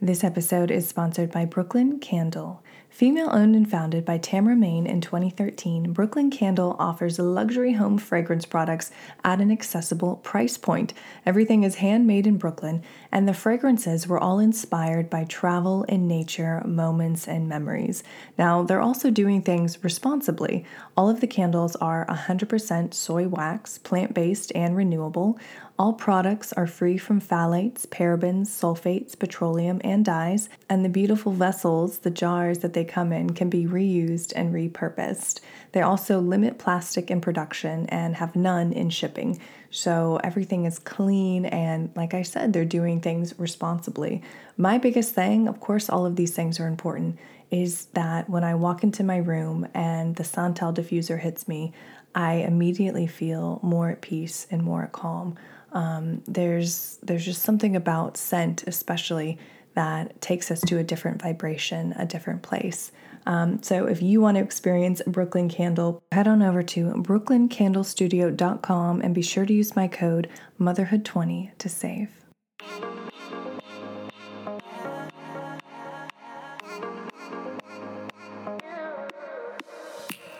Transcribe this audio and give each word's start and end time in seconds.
This 0.00 0.22
episode 0.22 0.70
is 0.70 0.86
sponsored 0.86 1.32
by 1.32 1.44
Brooklyn 1.44 1.98
Candle. 1.98 2.62
Female 2.88 3.30
owned 3.32 3.56
and 3.56 3.68
founded 3.68 4.04
by 4.04 4.16
Tamara 4.18 4.54
Mayne 4.54 4.86
in 4.86 5.00
2013, 5.00 5.92
Brooklyn 5.92 6.30
Candle 6.30 6.76
offers 6.78 7.18
luxury 7.18 7.72
home 7.72 7.98
fragrance 7.98 8.46
products 8.46 8.92
at 9.24 9.40
an 9.40 9.50
accessible 9.50 10.16
price 10.16 10.56
point. 10.56 10.94
Everything 11.26 11.64
is 11.64 11.76
handmade 11.76 12.28
in 12.28 12.38
Brooklyn, 12.38 12.84
and 13.10 13.26
the 13.26 13.34
fragrances 13.34 14.06
were 14.06 14.20
all 14.20 14.38
inspired 14.38 15.10
by 15.10 15.24
travel 15.24 15.84
and 15.88 16.06
nature, 16.06 16.62
moments, 16.64 17.26
and 17.26 17.48
memories. 17.48 18.04
Now, 18.38 18.62
they're 18.62 18.80
also 18.80 19.10
doing 19.10 19.42
things 19.42 19.82
responsibly. 19.82 20.64
All 20.96 21.10
of 21.10 21.20
the 21.20 21.26
candles 21.26 21.74
are 21.76 22.06
100% 22.06 22.94
soy 22.94 23.26
wax, 23.26 23.78
plant 23.78 24.14
based, 24.14 24.52
and 24.54 24.76
renewable. 24.76 25.38
All 25.80 25.92
products 25.92 26.52
are 26.54 26.66
free 26.66 26.98
from 26.98 27.20
phthalates, 27.20 27.86
parabens, 27.86 28.48
sulfates, 28.48 29.16
petroleum, 29.16 29.80
and 29.84 30.04
dyes, 30.04 30.48
and 30.68 30.84
the 30.84 30.88
beautiful 30.88 31.30
vessels, 31.30 31.98
the 31.98 32.10
jars 32.10 32.58
that 32.58 32.72
they 32.72 32.84
come 32.84 33.12
in, 33.12 33.30
can 33.30 33.48
be 33.48 33.64
reused 33.64 34.32
and 34.34 34.52
repurposed. 34.52 35.38
They 35.70 35.82
also 35.82 36.18
limit 36.18 36.58
plastic 36.58 37.12
in 37.12 37.20
production 37.20 37.86
and 37.90 38.16
have 38.16 38.34
none 38.34 38.72
in 38.72 38.90
shipping. 38.90 39.38
So 39.70 40.18
everything 40.24 40.64
is 40.64 40.80
clean, 40.80 41.46
and 41.46 41.92
like 41.94 42.12
I 42.12 42.22
said, 42.22 42.52
they're 42.52 42.64
doing 42.64 43.00
things 43.00 43.38
responsibly. 43.38 44.20
My 44.56 44.78
biggest 44.78 45.14
thing, 45.14 45.46
of 45.46 45.60
course, 45.60 45.88
all 45.88 46.04
of 46.04 46.16
these 46.16 46.34
things 46.34 46.58
are 46.58 46.66
important, 46.66 47.20
is 47.52 47.84
that 47.94 48.28
when 48.28 48.42
I 48.42 48.56
walk 48.56 48.82
into 48.82 49.04
my 49.04 49.18
room 49.18 49.68
and 49.74 50.16
the 50.16 50.24
Santal 50.24 50.72
diffuser 50.72 51.20
hits 51.20 51.46
me, 51.46 51.72
I 52.16 52.34
immediately 52.34 53.06
feel 53.06 53.60
more 53.62 53.90
at 53.90 54.00
peace 54.00 54.48
and 54.50 54.64
more 54.64 54.82
at 54.82 54.90
calm. 54.90 55.36
Um, 55.72 56.22
there's 56.26 56.98
there's 57.02 57.24
just 57.24 57.42
something 57.42 57.76
about 57.76 58.16
scent, 58.16 58.64
especially 58.66 59.38
that 59.74 60.20
takes 60.20 60.50
us 60.50 60.60
to 60.62 60.78
a 60.78 60.84
different 60.84 61.22
vibration, 61.22 61.94
a 61.98 62.04
different 62.04 62.42
place. 62.42 62.90
Um, 63.26 63.62
so 63.62 63.86
if 63.86 64.02
you 64.02 64.20
want 64.20 64.38
to 64.38 64.42
experience 64.42 65.02
Brooklyn 65.06 65.48
Candle, 65.48 66.02
head 66.10 66.26
on 66.26 66.42
over 66.42 66.62
to 66.62 66.86
brooklyncandlestudio.com 66.94 69.02
and 69.02 69.14
be 69.14 69.22
sure 69.22 69.44
to 69.44 69.52
use 69.52 69.76
my 69.76 69.86
code 69.86 70.28
Motherhood20 70.58 71.56
to 71.58 71.68
save. 71.68 72.17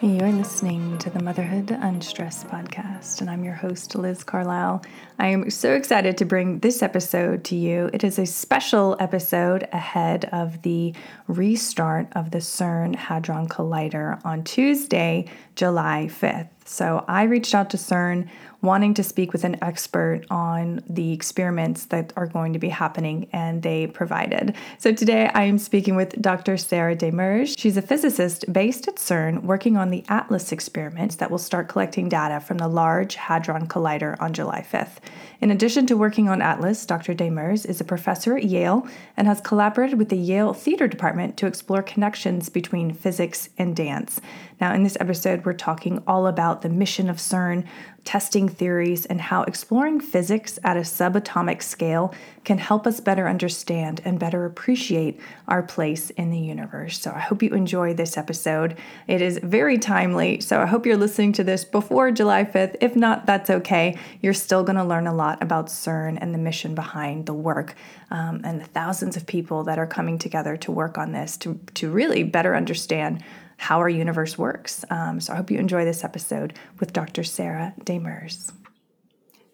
You're 0.09 0.33
listening 0.33 0.97
to 0.99 1.11
the 1.11 1.23
Motherhood 1.23 1.71
Unstressed 1.71 2.49
podcast, 2.49 3.21
and 3.21 3.29
I'm 3.29 3.45
your 3.45 3.53
host, 3.53 3.95
Liz 3.95 4.25
Carlisle. 4.25 4.83
I 5.19 5.27
am 5.27 5.51
so 5.51 5.75
excited 5.75 6.17
to 6.17 6.25
bring 6.25 6.61
this 6.61 6.83
episode 6.83 7.45
to 7.45 7.57
you. 7.57 7.91
It 7.93 8.03
is 8.03 8.19
a 8.19 8.25
special 8.25 8.97
episode 9.01 9.69
ahead 9.71 10.25
of 10.33 10.63
the 10.63 10.95
restart 11.27 12.09
of 12.17 12.31
the 12.31 12.39
CERN 12.39 12.97
Hadron 12.97 13.49
Collider 13.49 14.19
on 14.25 14.45
Tuesday, 14.45 15.27
July 15.57 16.09
5th. 16.11 16.58
So 16.69 17.05
I 17.09 17.23
reached 17.25 17.55
out 17.55 17.71
to 17.71 17.77
CERN 17.79 18.29
wanting 18.61 18.93
to 18.93 19.05
speak 19.05 19.33
with 19.33 19.45
an 19.45 19.57
expert 19.63 20.23
on 20.31 20.83
the 20.89 21.13
experiments 21.13 21.87
that 21.87 22.13
are 22.17 22.27
going 22.27 22.53
to 22.53 22.59
be 22.59 22.69
happening, 22.69 23.29
and 23.33 23.63
they 23.63 23.87
provided. 23.87 24.55
So 24.79 24.93
today 24.93 25.31
I 25.33 25.45
am 25.45 25.59
speaking 25.59 25.95
with 25.95 26.21
Dr. 26.21 26.57
Sarah 26.57 26.97
Demers. 26.97 27.55
She's 27.57 27.77
a 27.77 27.83
physicist 27.83 28.53
based 28.53 28.89
at 28.89 28.97
CERN 28.97 29.43
working 29.43 29.77
on 29.77 29.91
the 29.91 30.05
ATLAS 30.09 30.51
experiments 30.51 31.17
that 31.17 31.31
will 31.31 31.39
start 31.39 31.69
collecting 31.69 32.09
data 32.09 32.41
from 32.41 32.59
the 32.59 32.69
Large 32.69 33.15
Hadron 33.15 33.69
Collider 33.69 34.21
on 34.21 34.33
July 34.33 34.67
5th. 34.69 34.97
In 35.41 35.53
addition 35.53 35.87
to 35.87 35.97
working 35.97 36.29
on 36.29 36.43
ATLAS, 36.43 36.85
Dr. 36.85 37.15
Demers 37.15 37.65
is 37.65 37.81
a 37.81 37.85
professor 37.85 38.37
at 38.37 38.45
Yale 38.45 38.87
and 39.17 39.29
has 39.29 39.41
collaborated 39.41 39.99
with 39.99 40.09
the 40.09 40.17
Yale 40.17 40.53
Theater 40.53 40.89
Department 40.89 41.37
to 41.37 41.47
explore 41.47 41.83
connections 41.83 42.49
between 42.49 42.93
physics 42.93 43.49
and 43.57 43.77
dance. 43.77 44.21
Now, 44.61 44.75
in 44.75 44.83
this 44.83 44.97
episode, 44.99 45.45
we're 45.45 45.53
talking 45.53 46.03
all 46.09 46.27
about 46.27 46.58
the 46.63 46.69
mission 46.69 47.09
of 47.09 47.17
CERN, 47.17 47.65
testing 48.05 48.49
theories, 48.49 49.05
and 49.07 49.21
how 49.21 49.43
exploring 49.43 50.01
physics 50.01 50.59
at 50.65 50.77
a 50.77 50.81
subatomic 50.81 51.63
scale 51.63 52.15
can 52.45 52.57
help 52.57 52.87
us 52.87 53.01
better 53.01 53.29
understand 53.29 54.01
and 54.05 54.19
better 54.19 54.47
appreciate 54.47 55.21
our 55.47 55.63
place 55.63 56.09
in 56.11 56.31
the 56.31 56.39
universe. 56.39 56.99
So 56.99 57.11
I 57.11 57.19
hope 57.19 57.43
you 57.43 57.51
enjoy 57.51 57.93
this 57.93 58.17
episode. 58.17 58.79
It 59.07 59.21
is 59.21 59.39
very 59.43 59.77
timely, 59.77 60.41
so 60.41 60.61
I 60.61 60.67
hope 60.67 60.87
you're 60.87 60.97
listening 60.97 61.35
to 61.35 61.45
this 61.45 61.65
before 61.65 62.11
July 62.11 62.45
5th. 62.45 62.77
If 62.81 62.97
not, 62.97 63.27
that's 63.27 63.51
okay. 63.51 63.99
You're 64.23 64.33
still 64.33 64.65
going 64.65 64.77
to 64.77 64.85
learn 64.85 65.07
a 65.07 65.15
lot 65.15 65.43
about 65.43 65.67
CERN 65.67 66.17
and 66.21 66.33
the 66.33 66.39
mission 66.39 66.75
behind 66.75 67.27
the 67.27 67.35
work 67.35 67.75
um, 68.11 68.41
and 68.45 68.61
the 68.61 68.65
thousands 68.65 69.17
of 69.17 69.27
people 69.27 69.65
that 69.65 69.79
are 69.79 69.87
coming 69.87 70.19
together 70.19 70.57
to 70.57 70.73
work 70.73 70.97
on 70.97 71.13
this 71.13 71.37
to, 71.39 71.61
to 71.75 71.91
really 71.91 72.23
better 72.23 72.57
understand 72.57 73.23
how 73.59 73.79
our 73.79 73.89
universe 73.89 74.39
works. 74.39 74.85
Um, 74.89 75.21
so 75.21 75.35
I 75.35 75.37
hope 75.37 75.51
you 75.51 75.59
enjoy 75.59 75.85
this 75.85 76.03
episode 76.03 76.59
with 76.81 76.93
Dr. 76.95 77.23
Sarah 77.23 77.75
Demers. 77.85 78.53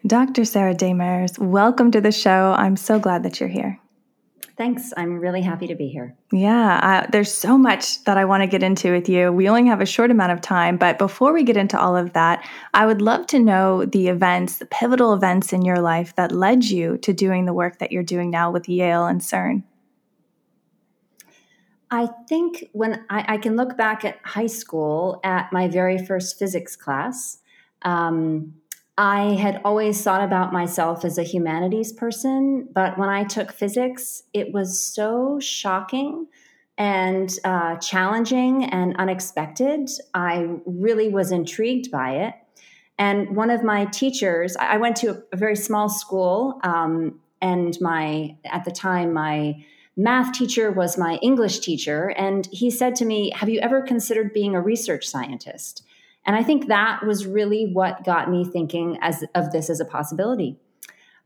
Dr. 0.06 0.44
Sarah 0.44 0.74
Demers, 0.74 1.38
welcome 1.38 1.90
to 1.90 2.00
the 2.00 2.12
show. 2.12 2.54
I'm 2.56 2.76
so 2.76 2.98
glad 2.98 3.22
that 3.24 3.40
you're 3.40 3.48
here. 3.48 3.80
Thanks. 4.56 4.92
I'm 4.96 5.18
really 5.18 5.42
happy 5.42 5.66
to 5.66 5.74
be 5.74 5.88
here. 5.88 6.14
Yeah, 6.30 6.78
uh, 6.82 7.10
there's 7.10 7.32
so 7.32 7.58
much 7.58 8.04
that 8.04 8.16
I 8.16 8.24
want 8.24 8.42
to 8.42 8.46
get 8.46 8.62
into 8.62 8.92
with 8.92 9.08
you. 9.08 9.32
We 9.32 9.48
only 9.48 9.66
have 9.66 9.80
a 9.80 9.86
short 9.86 10.12
amount 10.12 10.30
of 10.30 10.40
time, 10.40 10.76
but 10.76 10.96
before 10.96 11.32
we 11.32 11.42
get 11.42 11.56
into 11.56 11.80
all 11.80 11.96
of 11.96 12.12
that, 12.12 12.46
I 12.72 12.86
would 12.86 13.02
love 13.02 13.26
to 13.28 13.40
know 13.40 13.84
the 13.84 14.06
events, 14.08 14.58
the 14.58 14.66
pivotal 14.66 15.12
events 15.12 15.52
in 15.52 15.62
your 15.62 15.80
life 15.80 16.14
that 16.14 16.30
led 16.30 16.64
you 16.64 16.98
to 16.98 17.12
doing 17.12 17.46
the 17.46 17.52
work 17.52 17.78
that 17.78 17.90
you're 17.90 18.04
doing 18.04 18.30
now 18.30 18.52
with 18.52 18.68
Yale 18.68 19.06
and 19.06 19.20
CERN. 19.20 19.64
I 21.90 22.08
think 22.28 22.70
when 22.72 23.04
I, 23.10 23.34
I, 23.34 23.38
can 23.38 23.56
look 23.56 23.76
back 23.76 24.04
at 24.04 24.18
high 24.24 24.46
school 24.46 25.20
at 25.22 25.52
my 25.52 25.68
very 25.68 25.98
first 26.04 26.38
physics 26.38 26.76
class, 26.76 27.38
um, 27.82 28.54
I 28.96 29.34
had 29.34 29.60
always 29.64 30.02
thought 30.02 30.22
about 30.22 30.52
myself 30.52 31.04
as 31.04 31.18
a 31.18 31.22
humanities 31.22 31.92
person, 31.92 32.68
but 32.72 32.96
when 32.96 33.08
I 33.08 33.24
took 33.24 33.52
physics, 33.52 34.22
it 34.32 34.52
was 34.52 34.80
so 34.80 35.38
shocking 35.40 36.26
and 36.78 37.36
uh, 37.44 37.76
challenging 37.76 38.64
and 38.64 38.96
unexpected. 38.96 39.90
I 40.14 40.48
really 40.64 41.08
was 41.08 41.32
intrigued 41.32 41.90
by 41.90 42.16
it. 42.16 42.34
And 42.98 43.34
one 43.34 43.50
of 43.50 43.64
my 43.64 43.86
teachers, 43.86 44.56
I 44.56 44.76
went 44.76 44.96
to 44.96 45.22
a, 45.32 45.36
very 45.36 45.56
small 45.56 45.88
school, 45.88 46.60
um, 46.62 47.20
and 47.42 47.76
my 47.80 48.36
at 48.44 48.64
the 48.64 48.70
time 48.70 49.12
my 49.12 49.64
math 49.96 50.32
teacher 50.32 50.70
was 50.70 50.98
my 50.98 51.16
English 51.16 51.60
teacher, 51.60 52.08
and 52.16 52.46
he 52.52 52.70
said 52.70 52.94
to 52.96 53.04
me, 53.04 53.30
Have 53.34 53.48
you 53.48 53.60
ever 53.60 53.82
considered 53.82 54.32
being 54.32 54.54
a 54.54 54.60
research 54.60 55.06
scientist? 55.06 55.84
And 56.26 56.34
I 56.34 56.42
think 56.42 56.68
that 56.68 57.04
was 57.06 57.26
really 57.26 57.70
what 57.72 58.04
got 58.04 58.30
me 58.30 58.44
thinking 58.44 58.98
as, 59.02 59.24
of 59.34 59.52
this 59.52 59.68
as 59.68 59.80
a 59.80 59.84
possibility. 59.84 60.56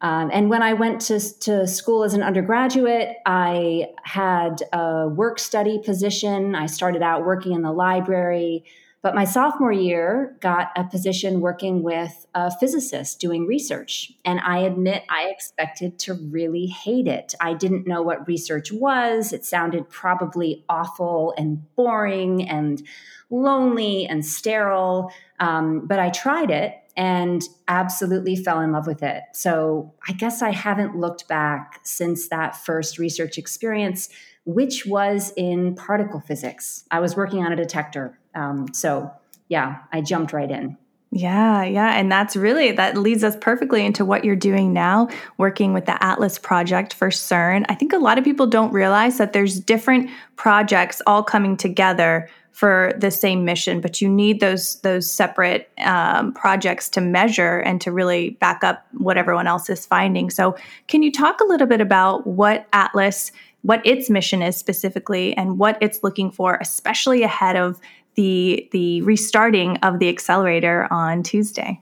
Um, 0.00 0.30
and 0.32 0.48
when 0.48 0.62
I 0.62 0.74
went 0.74 1.00
to, 1.02 1.18
to 1.40 1.66
school 1.66 2.04
as 2.04 2.14
an 2.14 2.22
undergraduate, 2.22 3.16
I 3.26 3.88
had 4.04 4.62
a 4.72 5.08
work 5.08 5.38
study 5.38 5.80
position. 5.84 6.54
I 6.54 6.66
started 6.66 7.02
out 7.02 7.24
working 7.24 7.52
in 7.52 7.62
the 7.62 7.72
library. 7.72 8.64
But 9.00 9.14
my 9.14 9.24
sophomore 9.24 9.72
year 9.72 10.36
got 10.40 10.72
a 10.74 10.82
position 10.82 11.40
working 11.40 11.82
with 11.82 12.26
a 12.34 12.50
physicist 12.50 13.20
doing 13.20 13.46
research. 13.46 14.12
And 14.24 14.40
I 14.40 14.58
admit 14.58 15.04
I 15.08 15.28
expected 15.28 15.98
to 16.00 16.14
really 16.14 16.66
hate 16.66 17.06
it. 17.06 17.34
I 17.40 17.54
didn't 17.54 17.86
know 17.86 18.02
what 18.02 18.26
research 18.26 18.72
was. 18.72 19.32
It 19.32 19.44
sounded 19.44 19.88
probably 19.88 20.64
awful 20.68 21.32
and 21.38 21.62
boring 21.76 22.48
and 22.48 22.82
lonely 23.30 24.06
and 24.06 24.26
sterile. 24.26 25.12
Um, 25.38 25.86
but 25.86 26.00
I 26.00 26.10
tried 26.10 26.50
it 26.50 26.74
and 26.96 27.44
absolutely 27.68 28.34
fell 28.34 28.60
in 28.60 28.72
love 28.72 28.88
with 28.88 29.04
it. 29.04 29.22
So 29.32 29.94
I 30.08 30.12
guess 30.12 30.42
I 30.42 30.50
haven't 30.50 30.96
looked 30.96 31.28
back 31.28 31.78
since 31.84 32.28
that 32.28 32.56
first 32.56 32.98
research 32.98 33.38
experience, 33.38 34.08
which 34.48 34.86
was 34.86 35.32
in 35.36 35.74
particle 35.74 36.20
physics. 36.20 36.84
I 36.90 37.00
was 37.00 37.14
working 37.14 37.44
on 37.44 37.52
a 37.52 37.56
detector 37.56 38.18
um, 38.38 38.72
so 38.72 39.10
yeah, 39.48 39.78
I 39.92 40.00
jumped 40.00 40.32
right 40.32 40.50
in. 40.50 40.76
Yeah, 41.10 41.64
yeah. 41.64 41.94
And 41.94 42.12
that's 42.12 42.36
really, 42.36 42.72
that 42.72 42.98
leads 42.98 43.24
us 43.24 43.34
perfectly 43.40 43.84
into 43.84 44.04
what 44.04 44.24
you're 44.24 44.36
doing 44.36 44.74
now, 44.74 45.08
working 45.38 45.72
with 45.72 45.86
the 45.86 46.02
Atlas 46.04 46.38
project 46.38 46.92
for 46.92 47.08
CERN. 47.08 47.64
I 47.70 47.74
think 47.74 47.94
a 47.94 47.98
lot 47.98 48.18
of 48.18 48.24
people 48.24 48.46
don't 48.46 48.72
realize 48.72 49.16
that 49.16 49.32
there's 49.32 49.58
different 49.58 50.10
projects 50.36 51.00
all 51.06 51.22
coming 51.22 51.56
together 51.56 52.28
for 52.52 52.92
the 52.98 53.10
same 53.10 53.44
mission, 53.44 53.80
but 53.80 54.02
you 54.02 54.08
need 54.08 54.40
those 54.40 54.80
those 54.80 55.08
separate 55.08 55.70
um, 55.78 56.32
projects 56.32 56.88
to 56.88 57.00
measure 57.00 57.60
and 57.60 57.80
to 57.80 57.92
really 57.92 58.30
back 58.30 58.64
up 58.64 58.84
what 58.94 59.16
everyone 59.16 59.46
else 59.46 59.70
is 59.70 59.86
finding. 59.86 60.28
So, 60.28 60.56
can 60.88 61.04
you 61.04 61.12
talk 61.12 61.40
a 61.40 61.44
little 61.44 61.68
bit 61.68 61.80
about 61.80 62.26
what 62.26 62.66
Atlas, 62.72 63.30
what 63.62 63.84
its 63.86 64.08
mission 64.08 64.42
is 64.42 64.56
specifically, 64.56 65.36
and 65.36 65.58
what 65.58 65.78
it's 65.80 66.02
looking 66.02 66.30
for, 66.30 66.58
especially 66.60 67.22
ahead 67.22 67.56
of 67.56 67.80
the 68.14 68.68
the 68.72 69.02
restarting 69.02 69.76
of 69.78 69.98
the 69.98 70.08
accelerator 70.08 70.88
on 70.90 71.22
Tuesday. 71.22 71.80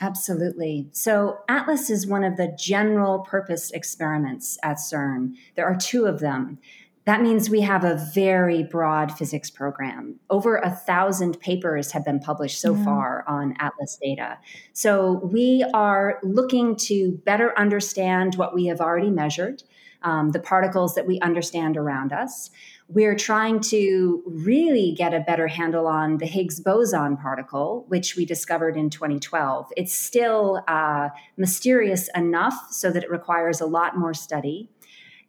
Absolutely. 0.00 0.88
So, 0.92 1.38
ATLAS 1.48 1.88
is 1.88 2.06
one 2.06 2.24
of 2.24 2.36
the 2.36 2.54
general 2.58 3.20
purpose 3.20 3.70
experiments 3.70 4.58
at 4.62 4.78
CERN. 4.78 5.34
There 5.54 5.66
are 5.66 5.76
two 5.76 6.06
of 6.06 6.20
them. 6.20 6.58
That 7.04 7.20
means 7.20 7.50
we 7.50 7.60
have 7.60 7.84
a 7.84 8.02
very 8.14 8.62
broad 8.62 9.16
physics 9.16 9.50
program. 9.50 10.18
Over 10.30 10.56
a 10.56 10.70
thousand 10.70 11.38
papers 11.38 11.92
have 11.92 12.04
been 12.04 12.18
published 12.18 12.60
so 12.60 12.74
yeah. 12.74 12.84
far 12.84 13.24
on 13.28 13.54
Atlas 13.60 13.98
data. 14.02 14.38
So 14.72 15.20
we 15.30 15.64
are 15.74 16.18
looking 16.22 16.76
to 16.76 17.20
better 17.26 17.56
understand 17.58 18.36
what 18.36 18.54
we 18.54 18.66
have 18.66 18.80
already 18.80 19.10
measured, 19.10 19.62
um, 20.04 20.30
the 20.30 20.38
particles 20.38 20.94
that 20.94 21.06
we 21.06 21.18
understand 21.20 21.76
around 21.76 22.12
us. 22.12 22.50
We're 22.88 23.16
trying 23.16 23.60
to 23.60 24.22
really 24.26 24.94
get 24.96 25.14
a 25.14 25.20
better 25.20 25.48
handle 25.48 25.86
on 25.86 26.18
the 26.18 26.26
Higgs 26.26 26.60
boson 26.60 27.16
particle, 27.16 27.86
which 27.88 28.14
we 28.14 28.26
discovered 28.26 28.76
in 28.76 28.90
2012. 28.90 29.72
It's 29.76 29.94
still 29.94 30.62
uh, 30.68 31.08
mysterious 31.36 32.08
enough 32.14 32.54
so 32.70 32.90
that 32.90 33.02
it 33.02 33.10
requires 33.10 33.60
a 33.60 33.66
lot 33.66 33.96
more 33.96 34.12
study. 34.12 34.68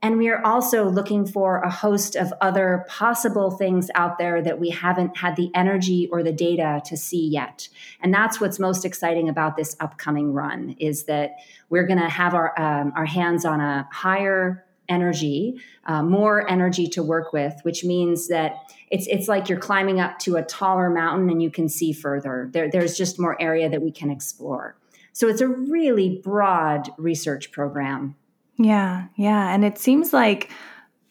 And 0.02 0.18
we 0.18 0.30
are 0.30 0.46
also 0.46 0.88
looking 0.88 1.26
for 1.26 1.62
a 1.62 1.70
host 1.70 2.16
of 2.16 2.32
other 2.42 2.86
possible 2.88 3.52
things 3.52 3.90
out 3.96 4.18
there 4.18 4.42
that 4.42 4.60
we 4.60 4.70
haven't 4.70 5.18
had 5.18 5.36
the 5.36 5.50
energy 5.56 6.08
or 6.12 6.22
the 6.22 6.32
data 6.32 6.82
to 6.86 6.98
see 6.98 7.28
yet. 7.28 7.70
And 8.02 8.14
that's 8.14 8.40
what's 8.40 8.60
most 8.60 8.86
exciting 8.86 9.30
about 9.30 9.56
this 9.56 9.76
upcoming 9.80 10.34
run 10.34 10.76
is 10.80 11.06
that 11.06 11.38
we're 11.70 11.88
going 11.88 12.00
to 12.00 12.10
have 12.10 12.34
our 12.34 12.60
um, 12.60 12.94
our 12.96 13.06
hands 13.06 13.46
on 13.46 13.60
a 13.62 13.88
higher 13.92 14.65
energy, 14.90 15.62
uh, 15.86 16.04
more 16.04 16.50
energy 16.50 16.88
to 16.88 17.04
work 17.04 17.34
with, 17.34 17.54
which 17.64 17.84
means 17.84 18.28
that 18.28 18.72
it's 18.92 19.08
it's 19.08 19.28
like 19.28 19.50
you're 19.50 19.60
climbing 19.60 20.00
up 20.00 20.20
to 20.20 20.36
a 20.36 20.44
taller 20.44 20.90
mountain 20.90 21.30
and 21.30 21.42
you 21.42 21.50
can 21.50 21.68
see 21.70 21.92
further. 21.92 22.50
There, 22.52 22.70
there's 22.70 22.98
just 22.98 23.20
more 23.20 23.42
area 23.42 23.70
that 23.70 23.82
we 23.82 23.92
can 23.92 24.10
explore. 24.10 24.76
So 25.14 25.28
it's 25.28 25.42
a 25.42 25.48
really 25.48 26.22
broad 26.24 26.90
research 26.98 27.52
program. 27.52 28.16
Yeah, 28.58 29.08
yeah. 29.16 29.54
And 29.54 29.64
it 29.64 29.78
seems 29.78 30.14
like, 30.14 30.50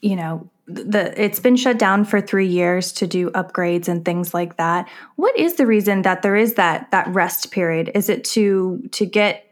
you 0.03 0.17
know, 0.17 0.51
the 0.67 1.21
it's 1.23 1.41
been 1.41 1.57
shut 1.57 1.79
down 1.79 2.05
for 2.05 2.21
3 2.21 2.47
years 2.47 2.93
to 2.93 3.07
do 3.07 3.31
upgrades 3.31 3.89
and 3.89 4.05
things 4.05 4.33
like 4.33 4.57
that. 4.57 4.89
What 5.17 5.37
is 5.39 5.55
the 5.55 5.67
reason 5.67 6.03
that 6.03 6.23
there 6.23 6.37
is 6.37 6.55
that 6.55 6.91
that 6.91 7.07
rest 7.09 7.51
period? 7.51 7.91
Is 7.95 8.09
it 8.09 8.25
to 8.25 8.83
to 8.93 9.05
get 9.05 9.45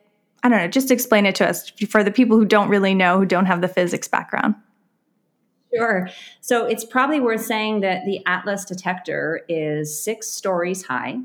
I 0.42 0.48
don't 0.48 0.58
know, 0.58 0.68
just 0.68 0.90
explain 0.90 1.26
it 1.26 1.34
to 1.36 1.48
us 1.48 1.70
for 1.88 2.02
the 2.02 2.10
people 2.10 2.36
who 2.36 2.44
don't 2.44 2.68
really 2.68 2.94
know 2.94 3.18
who 3.18 3.26
don't 3.26 3.46
have 3.46 3.60
the 3.60 3.68
physics 3.68 4.08
background. 4.08 4.54
Sure. 5.74 6.08
So 6.40 6.66
it's 6.66 6.84
probably 6.84 7.20
worth 7.20 7.44
saying 7.44 7.80
that 7.80 8.04
the 8.04 8.24
Atlas 8.26 8.64
detector 8.64 9.42
is 9.48 10.02
6 10.02 10.28
stories 10.28 10.84
high. 10.84 11.18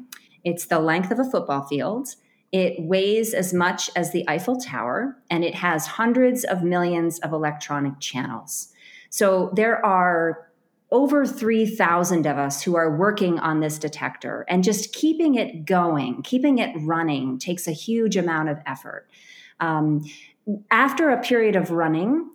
It's 0.44 0.66
the 0.66 0.80
length 0.80 1.12
of 1.12 1.20
a 1.20 1.26
football 1.26 1.64
field 1.64 2.16
it 2.52 2.76
weighs 2.80 3.34
as 3.34 3.54
much 3.54 3.90
as 3.96 4.12
the 4.12 4.28
Eiffel 4.28 4.58
Tower, 4.58 5.18
and 5.30 5.44
it 5.44 5.56
has 5.56 5.86
hundreds 5.86 6.44
of 6.44 6.64
millions 6.64 7.20
of 7.20 7.34
electronic 7.34 8.00
channels. 8.00 8.74
So 9.10 9.52
there 9.54 9.86
are 9.86 10.47
over 10.90 11.26
3,000 11.26 12.26
of 12.26 12.38
us 12.38 12.62
who 12.62 12.76
are 12.76 12.96
working 12.96 13.40
on 13.40 13.60
this 13.60 13.78
detector, 13.78 14.46
and 14.48 14.64
just 14.64 14.94
keeping 14.94 15.36
it 15.36 15.66
going, 15.66 16.22
keeping 16.22 16.60
it 16.60 16.74
running, 16.80 17.38
takes 17.38 17.68
a 17.68 17.72
huge 17.72 18.16
amount 18.16 18.50
of 18.50 18.58
effort. 18.66 19.10
Um, 19.60 20.06
after 20.72 21.10
a 21.10 21.22
period 21.22 21.56
of 21.58 21.72
running, 21.72 22.32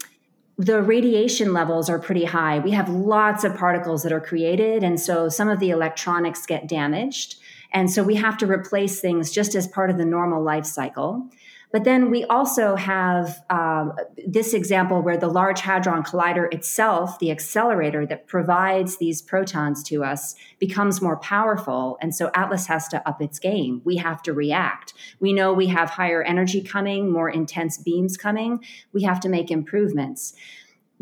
the 0.59 0.83
radiation 0.83 1.55
levels 1.55 1.89
are 1.89 1.99
pretty 1.99 2.25
high. 2.25 2.59
We 2.59 2.73
have 2.73 2.89
lots 2.91 3.43
of 3.43 3.57
particles 3.57 4.03
that 4.03 4.13
are 4.13 4.21
created, 4.21 4.85
and 4.85 5.01
so 5.01 5.29
some 5.29 5.49
of 5.49 5.59
the 5.59 5.71
electronics 5.71 6.45
get 6.45 6.69
damaged. 6.69 7.37
And 7.73 7.91
so 7.91 8.03
we 8.03 8.17
have 8.17 8.37
to 8.39 8.47
replace 8.47 9.01
things 9.01 9.31
just 9.31 9.55
as 9.55 9.67
part 9.67 9.89
of 9.89 9.97
the 9.97 10.05
normal 10.05 10.43
life 10.43 10.67
cycle. 10.67 11.31
But 11.73 11.85
then 11.85 12.11
we 12.11 12.25
also 12.25 12.77
have 12.77 13.43
uh, 13.49 13.87
this 14.27 14.53
example 14.53 15.01
where 15.01 15.17
the 15.17 15.29
Large 15.29 15.63
Hadron 15.63 16.03
Collider 16.03 16.53
itself, 16.53 17.19
the 17.19 17.31
accelerator 17.31 18.05
that 18.07 18.27
provides 18.27 18.99
these 18.99 19.23
protons 19.23 19.83
to 19.85 20.05
us, 20.05 20.35
becomes 20.59 21.01
more 21.01 21.17
powerful. 21.17 21.97
And 22.03 22.15
so 22.15 22.31
Atlas 22.35 22.67
has 22.67 22.89
to 22.89 23.09
up 23.09 23.23
its 23.23 23.39
game. 23.39 23.81
We 23.85 23.97
have 23.97 24.23
to 24.25 24.35
react. 24.35 24.93
We 25.19 25.33
know 25.33 25.55
we 25.55 25.69
have 25.69 25.91
higher 25.91 26.23
energy 26.23 26.63
coming, 26.63 27.11
more 27.11 27.31
intense 27.31 27.79
beams 27.79 28.19
coming. 28.19 28.63
We 28.93 29.03
have 29.05 29.21
to 29.21 29.31
make 29.31 29.51
improvements 29.51 30.35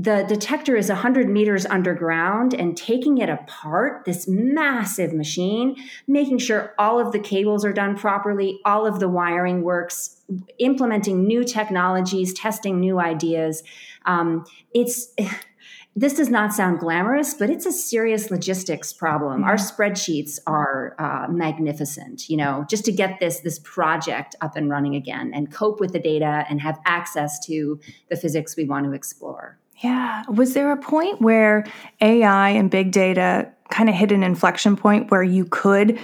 the 0.01 0.25
detector 0.27 0.77
is 0.77 0.89
100 0.89 1.29
meters 1.29 1.67
underground 1.67 2.55
and 2.55 2.75
taking 2.75 3.19
it 3.19 3.29
apart, 3.29 4.07
this 4.07 4.27
massive 4.27 5.13
machine, 5.13 5.77
making 6.09 6.39
sure 6.39 6.75
all 6.79 6.99
of 6.99 7.13
the 7.13 7.19
cables 7.19 7.67
are 7.67 7.73
done 7.75 7.95
properly, 7.95 8.61
all 8.65 8.87
of 8.87 8.99
the 8.99 9.11
wiring 9.11 9.61
works, 9.61 10.20
implementing 10.59 11.27
new 11.27 11.44
technologies, 11.44 12.32
testing 12.32 12.81
new 12.81 12.99
ideas. 12.99 13.62
Um, 14.06 14.44
it's 14.75 15.15
this 15.97 16.15
does 16.15 16.29
not 16.29 16.53
sound 16.53 16.79
glamorous, 16.79 17.35
but 17.35 17.50
it's 17.50 17.67
a 17.67 17.73
serious 17.73 18.31
logistics 18.31 18.93
problem. 18.93 19.43
Our 19.43 19.56
spreadsheets 19.56 20.38
are 20.47 20.94
uh, 20.99 21.31
magnificent, 21.31 22.29
you 22.29 22.37
know, 22.37 22.65
just 22.69 22.85
to 22.85 22.93
get 22.93 23.19
this 23.21 23.41
this 23.41 23.59
project 23.59 24.37
up 24.41 24.56
and 24.56 24.71
running 24.71 24.94
again 24.94 25.32
and 25.35 25.53
cope 25.53 25.81
with 25.81 25.93
the 25.93 25.99
data 25.99 26.44
and 26.49 26.61
have 26.61 26.79
access 26.85 27.44
to 27.47 27.81
the 28.09 28.17
physics 28.17 28.56
we 28.56 28.65
want 28.65 28.87
to 28.87 28.93
explore. 28.93 29.59
Yeah. 29.79 30.25
Was 30.29 30.53
there 30.55 30.73
a 30.73 30.76
point 30.76 31.21
where 31.23 31.65
AI 32.00 32.50
and 32.50 32.71
big 32.71 32.93
data 32.93 33.50
kind 33.71 33.88
of 33.88 33.94
hit 33.94 34.12
an 34.12 34.23
inflection 34.23 34.76
point 34.76 35.11
where 35.11 35.23
you 35.23 35.47
could 35.47 35.99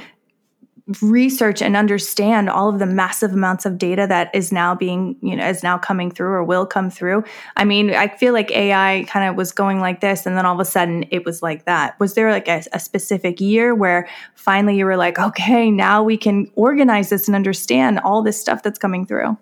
research 1.03 1.61
and 1.61 1.77
understand 1.77 2.49
all 2.49 2.69
of 2.69 2.79
the 2.79 2.87
massive 2.87 3.33
amounts 3.33 3.67
of 3.67 3.77
data 3.77 4.07
that 4.09 4.33
is 4.33 4.53
now 4.53 4.75
being, 4.75 5.17
you 5.21 5.35
know, 5.35 5.47
is 5.47 5.63
now 5.63 5.77
coming 5.77 6.13
through 6.13 6.29
or 6.29 6.45
will 6.45 6.65
come 6.65 6.91
through? 6.91 7.25
I 7.57 7.65
mean, 7.65 7.93
I 7.93 8.07
feel 8.07 8.33
like 8.33 8.53
AI 8.53 9.05
kind 9.09 9.29
of 9.29 9.35
was 9.35 9.51
going 9.51 9.81
like 9.81 10.01
this 10.01 10.27
and 10.27 10.37
then 10.37 10.47
all 10.47 10.55
of 10.55 10.61
a 10.61 10.65
sudden 10.65 11.05
it 11.11 11.25
was 11.25 11.43
like 11.43 11.65
that. 11.65 11.99
Was 11.99 12.15
there 12.15 12.31
like 12.31 12.47
a, 12.47 12.63
a 12.73 12.79
specific 12.79 13.41
year 13.41 13.75
where 13.75 14.09
finally 14.37 14.77
you 14.77 14.85
were 14.85 14.97
like, 14.97 15.19
okay, 15.19 15.73
now 15.73 16.05
we 16.05 16.17
can 16.17 16.49
organize 16.55 17.11
this 17.11 17.27
and 17.27 17.35
understand 17.35 17.99
all 18.01 18.23
this 18.23 18.41
stuff 18.41 18.63
that's 18.63 18.79
coming 18.79 19.07
through? 19.07 19.37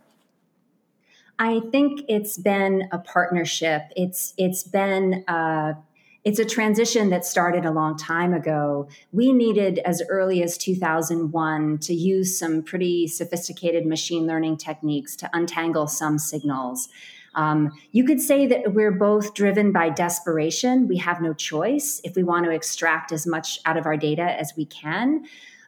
I 1.38 1.60
think 1.72 2.02
it's 2.08 2.38
been 2.38 2.88
a 2.92 2.98
partnership. 2.98 3.82
It's 3.96 4.34
it's 4.38 4.62
been 4.62 5.24
uh, 5.26 5.74
it's 6.24 6.38
a 6.38 6.44
transition 6.44 7.10
that 7.10 7.24
started 7.24 7.66
a 7.66 7.70
long 7.70 7.98
time 7.98 8.32
ago. 8.32 8.88
We 9.12 9.32
needed 9.32 9.78
as 9.80 10.02
early 10.08 10.42
as 10.42 10.56
2001 10.56 11.78
to 11.78 11.94
use 11.94 12.38
some 12.38 12.62
pretty 12.62 13.06
sophisticated 13.08 13.84
machine 13.84 14.26
learning 14.26 14.56
techniques 14.56 15.16
to 15.16 15.30
untangle 15.34 15.86
some 15.86 16.18
signals. 16.18 16.88
Um, 17.34 17.72
you 17.92 18.04
could 18.04 18.20
say 18.20 18.46
that 18.46 18.72
we're 18.72 18.92
both 18.92 19.34
driven 19.34 19.72
by 19.72 19.90
desperation. 19.90 20.88
We 20.88 20.96
have 20.98 21.20
no 21.20 21.34
choice 21.34 22.00
if 22.04 22.16
we 22.16 22.22
want 22.22 22.46
to 22.46 22.52
extract 22.52 23.12
as 23.12 23.26
much 23.26 23.58
out 23.66 23.76
of 23.76 23.84
our 23.84 23.96
data 23.96 24.22
as 24.22 24.54
we 24.56 24.64
can. 24.64 25.24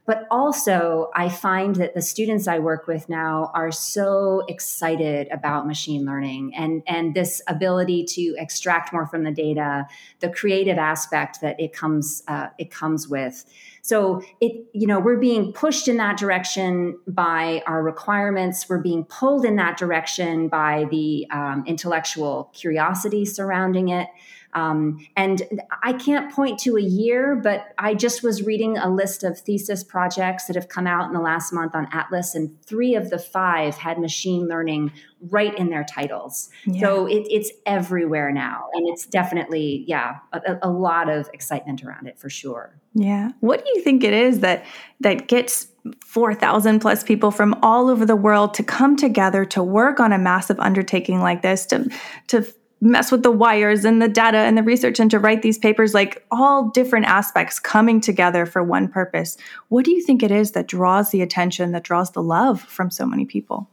But 0.06 0.28
also, 0.30 1.10
I 1.16 1.28
find 1.28 1.74
that 1.76 1.94
the 1.94 2.00
students 2.00 2.46
I 2.46 2.60
work 2.60 2.86
with 2.86 3.08
now 3.08 3.50
are 3.54 3.72
so 3.72 4.44
excited 4.48 5.26
about 5.32 5.66
machine 5.66 6.06
learning 6.06 6.54
and, 6.54 6.82
and 6.86 7.12
this 7.12 7.42
ability 7.48 8.04
to 8.10 8.36
extract 8.38 8.92
more 8.92 9.06
from 9.06 9.24
the 9.24 9.32
data, 9.32 9.88
the 10.20 10.30
creative 10.30 10.78
aspect 10.78 11.40
that 11.40 11.58
it 11.58 11.72
comes 11.72 12.22
uh, 12.28 12.48
it 12.56 12.70
comes 12.70 13.08
with. 13.08 13.44
So 13.82 14.22
it, 14.40 14.66
you 14.72 14.86
know, 14.86 14.98
we're 15.00 15.18
being 15.18 15.52
pushed 15.52 15.88
in 15.88 15.96
that 15.98 16.16
direction 16.16 16.98
by 17.06 17.62
our 17.66 17.82
requirements. 17.82 18.68
We're 18.68 18.78
being 18.78 19.04
pulled 19.04 19.44
in 19.44 19.56
that 19.56 19.76
direction 19.76 20.48
by 20.48 20.86
the 20.90 21.26
um, 21.30 21.64
intellectual 21.66 22.50
curiosity 22.52 23.24
surrounding 23.24 23.88
it. 23.88 24.08
Um, 24.56 25.06
and 25.16 25.42
I 25.82 25.92
can't 25.92 26.32
point 26.32 26.58
to 26.60 26.78
a 26.78 26.82
year, 26.82 27.36
but 27.36 27.74
I 27.76 27.92
just 27.92 28.22
was 28.22 28.42
reading 28.42 28.78
a 28.78 28.88
list 28.88 29.22
of 29.22 29.38
thesis 29.38 29.84
projects 29.84 30.46
that 30.46 30.56
have 30.56 30.68
come 30.68 30.86
out 30.86 31.06
in 31.06 31.12
the 31.12 31.20
last 31.20 31.52
month 31.52 31.74
on 31.74 31.86
Atlas, 31.92 32.34
and 32.34 32.58
three 32.64 32.94
of 32.94 33.10
the 33.10 33.18
five 33.18 33.76
had 33.76 33.98
machine 33.98 34.48
learning 34.48 34.92
right 35.28 35.56
in 35.58 35.68
their 35.68 35.84
titles. 35.84 36.48
Yeah. 36.64 36.80
So 36.80 37.06
it, 37.06 37.26
it's 37.28 37.50
everywhere 37.66 38.32
now. 38.32 38.68
And 38.72 38.88
it's 38.88 39.04
definitely, 39.04 39.84
yeah, 39.86 40.16
a, 40.32 40.58
a 40.62 40.70
lot 40.70 41.10
of 41.10 41.28
excitement 41.34 41.84
around 41.84 42.06
it 42.06 42.18
for 42.18 42.30
sure. 42.30 42.78
Yeah. 42.94 43.32
What 43.40 43.62
do 43.62 43.70
you 43.74 43.82
think 43.82 44.04
it 44.04 44.14
is 44.14 44.40
that 44.40 44.64
that 45.00 45.28
gets 45.28 45.68
4,000 46.06 46.80
plus 46.80 47.04
people 47.04 47.30
from 47.30 47.54
all 47.62 47.90
over 47.90 48.06
the 48.06 48.16
world 48.16 48.54
to 48.54 48.62
come 48.62 48.96
together 48.96 49.44
to 49.46 49.62
work 49.62 50.00
on 50.00 50.12
a 50.12 50.18
massive 50.18 50.58
undertaking 50.60 51.20
like 51.20 51.42
this 51.42 51.66
to 51.66 51.90
to 52.28 52.46
mess 52.80 53.10
with 53.10 53.22
the 53.22 53.30
wires 53.30 53.84
and 53.84 54.02
the 54.02 54.08
data 54.08 54.38
and 54.38 54.56
the 54.56 54.62
research 54.62 55.00
and 55.00 55.10
to 55.10 55.18
write 55.18 55.42
these 55.42 55.58
papers 55.58 55.94
like 55.94 56.24
all 56.30 56.68
different 56.70 57.06
aspects 57.06 57.58
coming 57.58 58.00
together 58.00 58.44
for 58.44 58.62
one 58.62 58.86
purpose 58.88 59.36
what 59.68 59.84
do 59.84 59.90
you 59.90 60.02
think 60.02 60.22
it 60.22 60.30
is 60.30 60.52
that 60.52 60.68
draws 60.68 61.10
the 61.10 61.22
attention 61.22 61.72
that 61.72 61.82
draws 61.82 62.10
the 62.12 62.22
love 62.22 62.60
from 62.60 62.90
so 62.90 63.06
many 63.06 63.24
people 63.24 63.68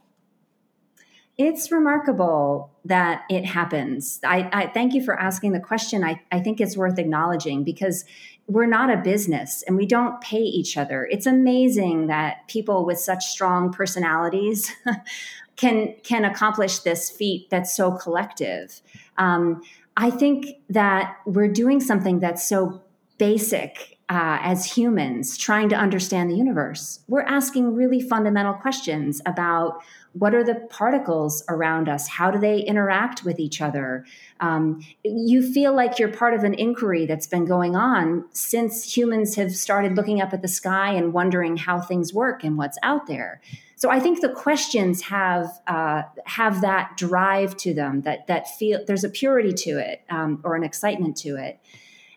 It's 1.38 1.72
remarkable 1.72 2.72
that 2.86 3.24
it 3.27 3.43
happens. 3.43 4.19
I, 4.24 4.50
I, 4.53 4.67
thank 4.67 4.93
you 4.93 5.03
for 5.03 5.19
asking 5.19 5.53
the 5.53 5.60
question. 5.60 6.03
I, 6.03 6.22
I 6.31 6.39
think 6.39 6.62
it's 6.62 6.77
worth 6.77 7.00
acknowledging 7.00 7.63
because 7.63 8.05
we're 8.48 8.67
not 8.67 8.91
a 8.91 8.98
business 8.98 9.63
and 9.65 9.75
we 9.75 9.86
don't 9.86 10.19
pay 10.22 10.41
each 10.41 10.77
other. 10.77 11.07
It's 11.10 11.25
amazing 11.25 12.07
that 12.07 12.48
people 12.48 12.86
with 12.86 13.00
such 13.00 13.25
strong 13.25 13.72
personalities 13.72 14.72
can 15.55 15.95
can 16.03 16.25
accomplish 16.25 16.79
this 16.79 17.10
feat 17.10 17.50
that's 17.50 17.75
so 17.75 17.91
collective. 17.91 18.81
Um, 19.17 19.62
I 19.95 20.10
think 20.10 20.48
that 20.69 21.17
we're 21.25 21.51
doing 21.51 21.79
something 21.79 22.19
that's 22.19 22.48
so 22.48 22.81
basic 23.17 23.93
uh, 24.10 24.38
as 24.41 24.65
humans, 24.65 25.38
trying 25.38 25.69
to 25.69 25.75
understand 25.75 26.29
the 26.29 26.36
universe. 26.36 27.00
We're 27.07 27.22
asking 27.22 27.74
really 27.75 28.01
fundamental 28.01 28.53
questions 28.53 29.22
about 29.25 29.81
what 30.13 30.36
are 30.36 30.43
the 30.43 30.55
particles 30.69 31.43
around 31.50 31.89
us? 31.89 32.07
How 32.07 32.29
do 32.29 32.39
they 32.39 32.60
interact 32.60 33.24
with 33.24 33.39
each 33.39 33.62
other? 33.62 34.05
Um, 34.39 34.86
you 35.03 35.41
feel 35.41 35.75
like 35.75 35.98
you're 35.98 36.12
part 36.12 36.33
of 36.33 36.43
an 36.43 36.53
inquiry 36.53 37.05
that's 37.05 37.25
been 37.25 37.45
going 37.45 37.75
on 37.75 38.25
since 38.31 38.95
humans 38.95 39.36
have 39.36 39.55
started 39.55 39.95
looking 39.95 40.22
up 40.22 40.33
at 40.33 40.41
the 40.41 40.48
sky 40.48 40.91
and 40.91 41.13
wondering 41.13 41.57
how 41.57 41.81
things 41.81 42.13
work 42.13 42.43
and 42.43 42.57
what's 42.57 42.77
out 42.83 43.07
there. 43.07 43.41
So 43.84 43.90
I 43.90 44.00
think 44.00 44.22
the 44.22 44.30
questions 44.30 45.02
have 45.02 45.60
uh, 45.68 46.04
have 46.24 46.62
that 46.62 46.96
drive 46.96 47.58
to 47.58 47.74
them 47.74 48.04
that 48.04 48.28
that 48.28 48.48
feel 48.48 48.80
there's 48.88 49.04
a 49.04 49.10
purity 49.10 49.52
to 49.52 49.72
it 49.72 50.04
um, 50.10 50.40
or 50.46 50.56
an 50.56 50.63
excitement 50.63 51.18
to 51.18 51.36
it, 51.36 51.60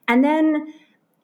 and 0.07 0.23
then 0.23 0.73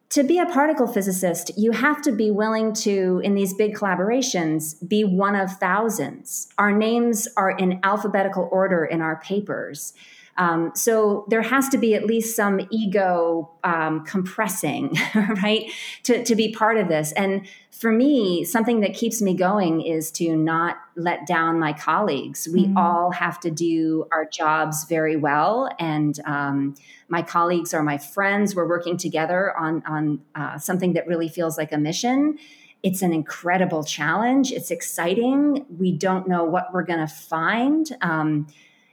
to 0.09 0.25
be 0.25 0.41
a 0.41 0.47
particle 0.47 0.89
physicist, 0.89 1.57
you 1.57 1.71
have 1.71 2.03
to 2.03 2.11
be 2.11 2.33
willing 2.33 2.73
to, 2.73 3.21
in 3.23 3.37
these 3.37 3.55
big 3.55 3.77
collaborations, 3.77 4.77
be 4.89 5.05
one 5.05 5.37
of 5.37 5.53
thousands. 5.59 6.49
Our 6.59 6.73
names 6.73 7.29
are 7.37 7.53
in 7.53 7.79
alphabetical 7.85 8.49
order 8.51 8.85
in 8.85 9.01
our 9.01 9.21
papers. 9.21 9.93
Um, 10.39 10.73
so 10.75 11.27
there 11.29 11.43
has 11.43 11.69
to 11.71 11.79
be 11.79 11.95
at 11.95 12.07
least 12.07 12.35
some 12.35 12.61
ego 12.71 13.51
um, 13.65 14.05
compressing, 14.05 14.97
right, 15.15 15.71
to, 16.05 16.25
to 16.25 16.35
be 16.35 16.53
part 16.53 16.79
of 16.79 16.89
this. 16.89 17.12
And 17.12 17.47
for 17.71 17.93
me, 17.93 18.45
something 18.45 18.81
that 18.81 18.95
keeps 18.95 19.21
me 19.21 19.35
going 19.35 19.83
is 19.83 20.11
to 20.12 20.37
not 20.37 20.77
let 20.97 21.27
down 21.27 21.59
my 21.59 21.73
colleagues. 21.73 22.49
We 22.53 22.65
mm-hmm. 22.65 22.79
all 22.79 23.11
have 23.11 23.41
to 23.41 23.51
do 23.51 24.07
our 24.12 24.25
jobs 24.25 24.85
very 24.85 25.17
well. 25.17 25.69
And 25.79 26.19
um, 26.25 26.77
my 27.09 27.23
colleagues 27.23 27.75
are 27.75 27.83
my 27.83 27.99
friends. 27.99 28.55
We're 28.55 28.69
working 28.69 28.97
together 28.97 29.57
on, 29.57 29.83
on 29.87 30.23
uh, 30.35 30.59
something 30.59 30.95
that 30.95 31.07
really 31.07 31.29
feels 31.29 31.59
like 31.59 31.73
a 31.73 31.79
mission 31.79 32.39
it's 32.83 33.03
an 33.03 33.12
incredible 33.12 33.85
challenge. 33.85 34.51
It's 34.51 34.73
exciting. 34.73 35.65
We 35.79 35.93
don't 35.93 36.27
know 36.27 36.43
what 36.43 36.73
we're 36.73 36.83
going 36.83 36.99
to 36.99 37.07
find. 37.07 37.89
Um, 38.01 38.49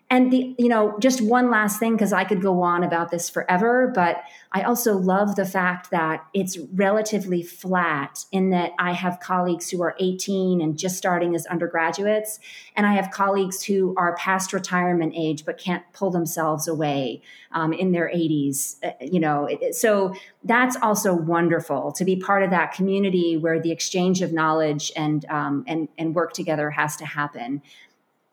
and 0.09 0.31
the 0.31 0.55
you 0.57 0.67
know 0.67 0.97
just 0.99 1.21
one 1.21 1.49
last 1.49 1.79
thing 1.79 1.93
because 1.93 2.13
i 2.13 2.23
could 2.23 2.41
go 2.41 2.61
on 2.61 2.83
about 2.83 3.11
this 3.11 3.29
forever 3.29 3.91
but 3.93 4.23
i 4.51 4.61
also 4.61 4.93
love 4.93 5.35
the 5.35 5.45
fact 5.45 5.91
that 5.91 6.25
it's 6.33 6.57
relatively 6.73 7.43
flat 7.43 8.25
in 8.31 8.49
that 8.49 8.71
i 8.79 8.91
have 8.91 9.19
colleagues 9.19 9.69
who 9.69 9.81
are 9.81 9.95
18 9.99 10.61
and 10.61 10.77
just 10.77 10.97
starting 10.97 11.35
as 11.35 11.45
undergraduates 11.47 12.39
and 12.75 12.85
i 12.85 12.93
have 12.93 13.11
colleagues 13.11 13.63
who 13.63 13.93
are 13.97 14.15
past 14.15 14.53
retirement 14.53 15.13
age 15.15 15.45
but 15.45 15.57
can't 15.57 15.83
pull 15.93 16.09
themselves 16.11 16.67
away 16.67 17.21
um, 17.51 17.73
in 17.73 17.91
their 17.91 18.09
80s 18.13 18.77
uh, 18.83 18.91
you 18.99 19.19
know 19.19 19.47
so 19.71 20.13
that's 20.43 20.75
also 20.81 21.13
wonderful 21.13 21.91
to 21.91 22.05
be 22.05 22.15
part 22.15 22.43
of 22.43 22.49
that 22.49 22.73
community 22.73 23.37
where 23.37 23.59
the 23.59 23.71
exchange 23.71 24.21
of 24.21 24.33
knowledge 24.33 24.91
and 24.95 25.25
um, 25.25 25.63
and 25.67 25.87
and 25.97 26.15
work 26.15 26.33
together 26.33 26.69
has 26.71 26.95
to 26.97 27.05
happen 27.05 27.61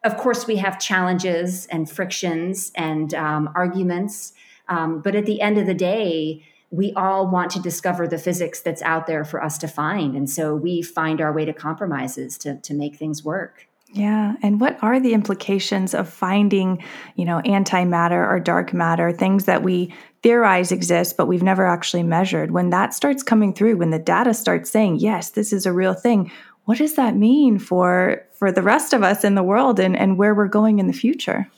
of 0.06 0.16
course, 0.16 0.46
we 0.46 0.56
have 0.56 0.78
challenges 0.78 1.66
and 1.66 1.90
frictions 1.90 2.72
and 2.74 3.12
um, 3.14 3.50
arguments. 3.54 4.32
Um, 4.68 5.00
but 5.00 5.14
at 5.14 5.26
the 5.26 5.40
end 5.40 5.58
of 5.58 5.66
the 5.66 5.74
day, 5.74 6.44
we 6.70 6.92
all 6.94 7.28
want 7.28 7.50
to 7.52 7.60
discover 7.60 8.06
the 8.08 8.18
physics 8.18 8.60
that's 8.60 8.82
out 8.82 9.06
there 9.06 9.24
for 9.24 9.42
us 9.42 9.58
to 9.58 9.68
find. 9.68 10.16
And 10.16 10.28
so 10.28 10.54
we 10.54 10.82
find 10.82 11.20
our 11.20 11.32
way 11.32 11.44
to 11.44 11.52
compromises 11.52 12.38
to, 12.38 12.58
to 12.60 12.74
make 12.74 12.96
things 12.96 13.24
work. 13.24 13.66
Yeah. 13.92 14.34
And 14.42 14.60
what 14.60 14.76
are 14.82 14.98
the 15.00 15.14
implications 15.14 15.94
of 15.94 16.08
finding, 16.08 16.82
you 17.14 17.24
know, 17.24 17.40
antimatter 17.44 18.28
or 18.28 18.40
dark 18.40 18.72
matter, 18.74 19.12
things 19.12 19.44
that 19.44 19.62
we 19.62 19.94
theorize 20.22 20.72
exist, 20.72 21.16
but 21.16 21.26
we've 21.26 21.42
never 21.42 21.66
actually 21.66 22.02
measured? 22.02 22.50
When 22.50 22.70
that 22.70 22.94
starts 22.94 23.22
coming 23.22 23.54
through, 23.54 23.76
when 23.76 23.90
the 23.90 23.98
data 23.98 24.34
starts 24.34 24.70
saying, 24.70 24.96
yes, 24.96 25.30
this 25.30 25.52
is 25.52 25.66
a 25.66 25.72
real 25.72 25.94
thing, 25.94 26.30
what 26.66 26.78
does 26.78 26.94
that 26.96 27.16
mean 27.16 27.58
for 27.58 28.24
for 28.32 28.52
the 28.52 28.62
rest 28.62 28.92
of 28.92 29.02
us 29.02 29.24
in 29.24 29.34
the 29.34 29.42
world 29.42 29.80
and, 29.80 29.96
and 29.96 30.18
where 30.18 30.34
we're 30.34 30.48
going 30.48 30.78
in 30.78 30.86
the 30.88 30.92
future? 30.92 31.48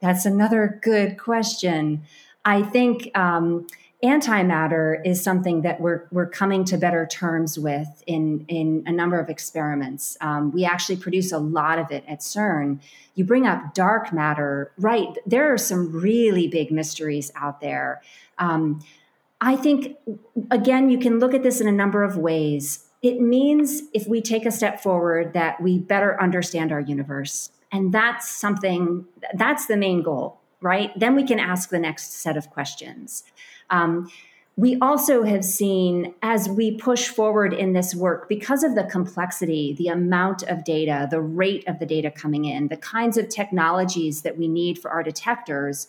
That's 0.00 0.26
another 0.26 0.80
good 0.82 1.18
question. 1.18 2.02
I 2.44 2.62
think 2.62 3.16
um, 3.16 3.66
antimatter 4.02 5.04
is 5.04 5.22
something 5.22 5.62
that 5.62 5.80
we're 5.80 6.06
we're 6.10 6.28
coming 6.28 6.64
to 6.64 6.78
better 6.78 7.06
terms 7.06 7.58
with 7.58 8.02
in 8.06 8.46
in 8.48 8.84
a 8.86 8.92
number 8.92 9.20
of 9.20 9.28
experiments. 9.28 10.16
Um, 10.22 10.50
we 10.50 10.64
actually 10.64 10.96
produce 10.96 11.30
a 11.30 11.38
lot 11.38 11.78
of 11.78 11.90
it 11.90 12.04
at 12.08 12.20
CERN. 12.20 12.80
You 13.16 13.24
bring 13.24 13.46
up 13.46 13.74
dark 13.74 14.14
matter, 14.14 14.72
right? 14.78 15.08
There 15.26 15.52
are 15.52 15.58
some 15.58 15.92
really 15.92 16.48
big 16.48 16.70
mysteries 16.70 17.30
out 17.36 17.60
there. 17.60 18.00
Um, 18.38 18.82
I 19.42 19.56
think 19.56 19.96
again, 20.50 20.88
you 20.88 20.98
can 20.98 21.18
look 21.18 21.34
at 21.34 21.42
this 21.42 21.60
in 21.60 21.68
a 21.68 21.72
number 21.72 22.02
of 22.02 22.16
ways 22.16 22.87
it 23.02 23.20
means 23.20 23.82
if 23.94 24.06
we 24.06 24.20
take 24.20 24.44
a 24.44 24.50
step 24.50 24.80
forward 24.80 25.32
that 25.32 25.60
we 25.60 25.78
better 25.78 26.20
understand 26.20 26.72
our 26.72 26.80
universe. 26.80 27.50
And 27.70 27.92
that's 27.92 28.28
something, 28.28 29.04
that's 29.34 29.66
the 29.66 29.76
main 29.76 30.02
goal, 30.02 30.40
right? 30.60 30.90
Then 30.98 31.14
we 31.14 31.26
can 31.26 31.38
ask 31.38 31.70
the 31.70 31.78
next 31.78 32.14
set 32.14 32.36
of 32.36 32.50
questions. 32.50 33.24
Um, 33.70 34.10
we 34.56 34.76
also 34.80 35.22
have 35.22 35.44
seen 35.44 36.14
as 36.20 36.48
we 36.48 36.76
push 36.76 37.06
forward 37.06 37.52
in 37.52 37.74
this 37.74 37.94
work, 37.94 38.28
because 38.28 38.64
of 38.64 38.74
the 38.74 38.82
complexity, 38.84 39.74
the 39.74 39.86
amount 39.86 40.42
of 40.42 40.64
data, 40.64 41.06
the 41.08 41.20
rate 41.20 41.62
of 41.68 41.78
the 41.78 41.86
data 41.86 42.10
coming 42.10 42.44
in, 42.44 42.66
the 42.66 42.76
kinds 42.76 43.16
of 43.16 43.28
technologies 43.28 44.22
that 44.22 44.36
we 44.36 44.48
need 44.48 44.76
for 44.76 44.90
our 44.90 45.04
detectors, 45.04 45.86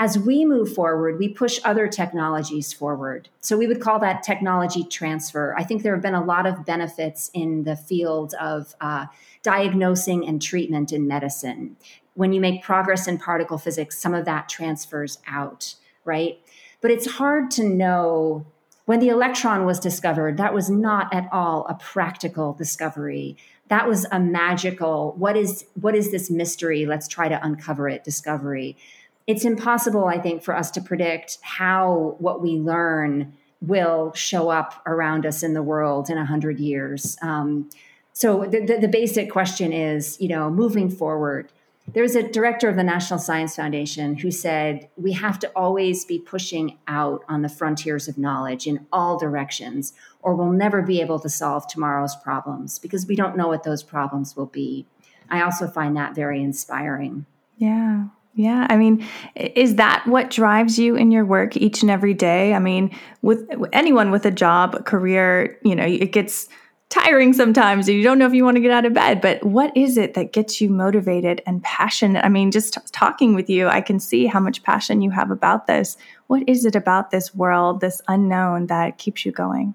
as 0.00 0.18
we 0.18 0.46
move 0.46 0.72
forward, 0.74 1.18
we 1.18 1.28
push 1.28 1.60
other 1.62 1.86
technologies 1.86 2.72
forward. 2.72 3.28
So 3.42 3.58
we 3.58 3.66
would 3.66 3.82
call 3.82 3.98
that 3.98 4.22
technology 4.22 4.82
transfer. 4.82 5.54
I 5.58 5.62
think 5.62 5.82
there 5.82 5.92
have 5.94 6.02
been 6.02 6.14
a 6.14 6.24
lot 6.24 6.46
of 6.46 6.64
benefits 6.64 7.30
in 7.34 7.64
the 7.64 7.76
field 7.76 8.32
of 8.40 8.74
uh, 8.80 9.06
diagnosing 9.42 10.26
and 10.26 10.40
treatment 10.40 10.90
in 10.90 11.06
medicine. 11.06 11.76
When 12.14 12.32
you 12.32 12.40
make 12.40 12.62
progress 12.62 13.06
in 13.06 13.18
particle 13.18 13.58
physics, 13.58 13.98
some 13.98 14.14
of 14.14 14.24
that 14.24 14.48
transfers 14.48 15.18
out, 15.28 15.74
right? 16.06 16.40
But 16.80 16.90
it's 16.90 17.06
hard 17.06 17.50
to 17.52 17.68
know 17.68 18.46
when 18.86 19.00
the 19.00 19.08
electron 19.10 19.66
was 19.66 19.78
discovered, 19.78 20.38
that 20.38 20.54
was 20.54 20.70
not 20.70 21.12
at 21.12 21.28
all 21.30 21.66
a 21.66 21.74
practical 21.74 22.54
discovery. 22.54 23.36
That 23.68 23.86
was 23.86 24.06
a 24.10 24.18
magical, 24.18 25.12
what 25.18 25.36
is 25.36 25.66
what 25.74 25.94
is 25.94 26.10
this 26.10 26.30
mystery? 26.30 26.86
Let's 26.86 27.06
try 27.06 27.28
to 27.28 27.38
uncover 27.44 27.88
it 27.88 28.02
discovery 28.02 28.78
it's 29.26 29.44
impossible, 29.44 30.06
I 30.06 30.18
think, 30.18 30.42
for 30.42 30.56
us 30.56 30.70
to 30.72 30.80
predict 30.80 31.38
how 31.42 32.16
what 32.18 32.42
we 32.42 32.52
learn 32.52 33.32
will 33.60 34.12
show 34.14 34.48
up 34.48 34.82
around 34.86 35.26
us 35.26 35.42
in 35.42 35.54
the 35.54 35.62
world 35.62 36.08
in 36.08 36.18
a 36.18 36.24
hundred 36.24 36.58
years. 36.58 37.16
Um, 37.22 37.68
so 38.12 38.44
the, 38.44 38.60
the, 38.60 38.78
the, 38.78 38.88
basic 38.88 39.30
question 39.30 39.72
is, 39.72 40.20
you 40.20 40.28
know, 40.28 40.50
moving 40.50 40.90
forward. 40.90 41.52
There's 41.92 42.14
a 42.14 42.22
director 42.22 42.68
of 42.68 42.76
the 42.76 42.84
National 42.84 43.18
Science 43.18 43.56
Foundation 43.56 44.16
who 44.16 44.30
said 44.30 44.88
we 44.96 45.12
have 45.12 45.38
to 45.40 45.48
always 45.56 46.04
be 46.04 46.18
pushing 46.18 46.78
out 46.86 47.24
on 47.28 47.42
the 47.42 47.48
frontiers 47.48 48.08
of 48.08 48.18
knowledge 48.18 48.66
in 48.66 48.86
all 48.92 49.18
directions, 49.18 49.92
or 50.22 50.34
we'll 50.34 50.52
never 50.52 50.82
be 50.82 51.00
able 51.00 51.18
to 51.20 51.28
solve 51.28 51.66
tomorrow's 51.66 52.16
problems 52.16 52.78
because 52.78 53.06
we 53.06 53.16
don't 53.16 53.36
know 53.36 53.48
what 53.48 53.64
those 53.64 53.82
problems 53.82 54.36
will 54.36 54.46
be. 54.46 54.86
I 55.28 55.42
also 55.42 55.66
find 55.66 55.96
that 55.96 56.14
very 56.14 56.42
inspiring. 56.42 57.26
Yeah. 57.56 58.06
Yeah, 58.34 58.66
I 58.70 58.76
mean, 58.76 59.06
is 59.34 59.74
that 59.74 60.06
what 60.06 60.30
drives 60.30 60.78
you 60.78 60.94
in 60.94 61.10
your 61.10 61.24
work 61.24 61.56
each 61.56 61.82
and 61.82 61.90
every 61.90 62.14
day? 62.14 62.54
I 62.54 62.58
mean, 62.58 62.96
with 63.22 63.46
anyone 63.72 64.10
with 64.10 64.24
a 64.24 64.30
job, 64.30 64.74
a 64.76 64.82
career, 64.82 65.58
you 65.62 65.74
know, 65.74 65.84
it 65.84 66.12
gets 66.12 66.48
tiring 66.90 67.32
sometimes 67.32 67.86
and 67.86 67.96
you 67.96 68.02
don't 68.02 68.18
know 68.18 68.26
if 68.26 68.32
you 68.32 68.44
want 68.44 68.56
to 68.56 68.60
get 68.60 68.70
out 68.70 68.84
of 68.84 68.92
bed, 68.94 69.20
but 69.20 69.44
what 69.44 69.76
is 69.76 69.96
it 69.96 70.14
that 70.14 70.32
gets 70.32 70.60
you 70.60 70.68
motivated 70.68 71.42
and 71.46 71.62
passionate? 71.62 72.24
I 72.24 72.28
mean, 72.28 72.50
just 72.50 72.78
talking 72.92 73.34
with 73.34 73.50
you, 73.50 73.68
I 73.68 73.80
can 73.80 74.00
see 74.00 74.26
how 74.26 74.40
much 74.40 74.62
passion 74.62 75.02
you 75.02 75.10
have 75.10 75.30
about 75.30 75.66
this. 75.66 75.96
What 76.26 76.42
is 76.48 76.64
it 76.64 76.74
about 76.74 77.10
this 77.10 77.34
world, 77.34 77.80
this 77.80 78.00
unknown 78.08 78.66
that 78.68 78.98
keeps 78.98 79.24
you 79.24 79.32
going? 79.32 79.74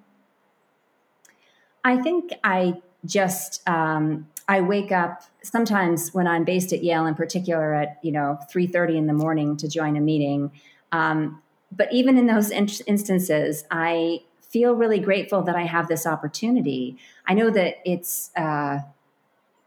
I 1.84 2.02
think 2.02 2.32
I 2.44 2.82
just 3.06 3.68
um, 3.68 4.28
I 4.48 4.62
wake 4.62 4.92
up 4.92 5.24
sometimes 5.44 6.14
when 6.14 6.28
I'm 6.28 6.44
based 6.44 6.74
at 6.74 6.84
Yale, 6.84 7.06
in 7.06 7.16
particular, 7.16 7.74
at 7.74 8.00
you 8.02 8.12
know 8.12 8.40
three 8.50 8.68
thirty 8.68 8.98
in 8.98 9.08
the 9.08 9.14
morning 9.14 9.58
to 9.58 9.68
join 9.68 9.96
a 9.96 10.02
meeting. 10.02 10.52
Um, 10.92 11.42
but 11.72 11.92
even 11.92 12.18
in 12.18 12.28
those 12.28 12.52
in- 12.52 12.70
instances, 12.88 13.66
I 13.72 14.22
feel 14.42 14.76
really 14.76 15.00
grateful 15.00 15.42
that 15.42 15.56
I 15.56 15.64
have 15.64 15.88
this 15.88 16.06
opportunity. 16.06 16.98
I 17.28 17.34
know 17.34 17.50
that 17.50 17.78
it's 17.84 18.32
uh, 18.36 18.80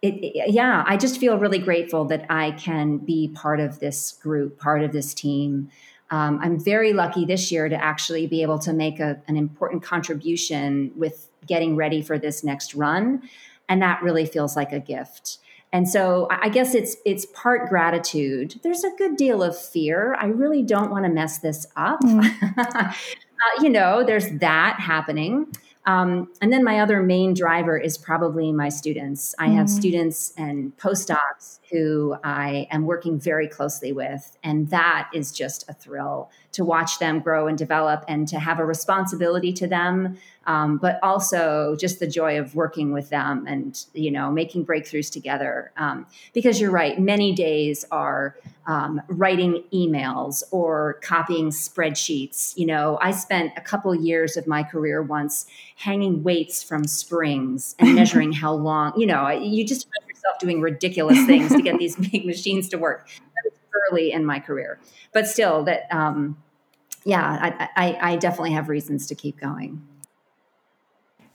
it, 0.00 0.14
it, 0.14 0.50
yeah, 0.52 0.84
I 0.86 0.96
just 0.96 1.18
feel 1.18 1.38
really 1.38 1.58
grateful 1.58 2.04
that 2.06 2.24
I 2.30 2.52
can 2.52 2.98
be 2.98 3.28
part 3.28 3.60
of 3.60 3.80
this 3.80 4.12
group, 4.12 4.58
part 4.58 4.82
of 4.82 4.92
this 4.92 5.12
team. 5.12 5.70
Um, 6.10 6.38
I'm 6.40 6.58
very 6.58 6.92
lucky 6.92 7.24
this 7.24 7.52
year 7.52 7.68
to 7.68 7.76
actually 7.76 8.26
be 8.26 8.42
able 8.42 8.58
to 8.60 8.72
make 8.72 9.00
a, 9.00 9.20
an 9.26 9.36
important 9.36 9.82
contribution 9.82 10.92
with 10.96 11.27
getting 11.48 11.74
ready 11.76 12.02
for 12.02 12.18
this 12.18 12.44
next 12.44 12.74
run. 12.74 13.28
And 13.68 13.82
that 13.82 14.02
really 14.02 14.26
feels 14.26 14.56
like 14.56 14.72
a 14.72 14.80
gift. 14.80 15.38
And 15.72 15.88
so 15.88 16.28
I 16.30 16.48
guess 16.48 16.74
it's 16.74 16.96
it's 17.04 17.26
part 17.26 17.68
gratitude. 17.68 18.58
There's 18.62 18.84
a 18.84 18.90
good 18.96 19.16
deal 19.16 19.42
of 19.42 19.58
fear. 19.58 20.14
I 20.14 20.26
really 20.26 20.62
don't 20.62 20.90
want 20.90 21.04
to 21.04 21.10
mess 21.10 21.38
this 21.38 21.66
up. 21.76 22.00
Mm. 22.00 22.56
uh, 22.58 22.92
you 23.60 23.68
know, 23.68 24.02
there's 24.02 24.30
that 24.38 24.80
happening. 24.80 25.46
Um, 25.84 26.30
and 26.42 26.52
then 26.52 26.64
my 26.64 26.80
other 26.80 27.02
main 27.02 27.32
driver 27.32 27.78
is 27.78 27.96
probably 27.96 28.52
my 28.52 28.68
students. 28.68 29.34
I 29.38 29.48
have 29.48 29.68
mm. 29.68 29.70
students 29.70 30.34
and 30.36 30.76
postdocs 30.76 31.60
who 31.70 32.14
I 32.22 32.66
am 32.70 32.84
working 32.84 33.18
very 33.18 33.48
closely 33.48 33.92
with. 33.92 34.36
And 34.42 34.68
that 34.68 35.08
is 35.14 35.32
just 35.32 35.68
a 35.68 35.72
thrill 35.72 36.30
to 36.52 36.64
watch 36.64 36.98
them 36.98 37.20
grow 37.20 37.46
and 37.46 37.58
develop 37.58 38.04
and 38.08 38.26
to 38.28 38.38
have 38.38 38.58
a 38.58 38.64
responsibility 38.64 39.52
to 39.52 39.66
them 39.66 40.18
um, 40.48 40.78
but 40.78 40.98
also 41.02 41.76
just 41.78 42.00
the 42.00 42.06
joy 42.06 42.38
of 42.38 42.54
working 42.54 42.90
with 42.90 43.10
them 43.10 43.44
and 43.46 43.84
you 43.92 44.10
know 44.10 44.32
making 44.32 44.64
breakthroughs 44.64 45.12
together. 45.12 45.70
Um, 45.76 46.06
because 46.32 46.58
you're 46.60 46.70
right 46.70 46.98
many 46.98 47.34
days 47.34 47.84
are 47.92 48.34
um, 48.66 49.00
writing 49.08 49.62
emails 49.72 50.42
or 50.50 50.98
copying 51.02 51.50
spreadsheets. 51.50 52.56
You 52.56 52.66
know 52.66 52.98
i 53.02 53.10
spent 53.10 53.52
a 53.56 53.60
couple 53.60 53.94
years 53.94 54.36
of 54.36 54.46
my 54.46 54.62
career 54.62 55.02
once 55.02 55.46
hanging 55.76 56.22
weights 56.22 56.62
from 56.62 56.84
springs 56.84 57.76
and 57.78 57.94
measuring 57.94 58.32
how 58.32 58.54
long 58.54 58.98
you 58.98 59.06
know 59.06 59.28
you 59.28 59.66
just 59.66 59.86
find 59.86 60.08
yourself 60.08 60.38
doing 60.38 60.62
ridiculous 60.62 61.24
things 61.26 61.50
to 61.50 61.60
get 61.60 61.78
these 61.78 61.96
big 62.10 62.24
machines 62.24 62.70
to 62.70 62.78
work 62.78 63.06
early 63.90 64.12
in 64.12 64.24
my 64.24 64.38
career 64.38 64.78
but 65.12 65.26
still 65.26 65.62
that 65.64 65.86
um, 65.90 66.36
yeah 67.04 67.68
I, 67.76 67.86
I, 67.86 68.12
I 68.12 68.16
definitely 68.16 68.52
have 68.52 68.68
reasons 68.68 69.06
to 69.06 69.14
keep 69.14 69.38
going 69.40 69.82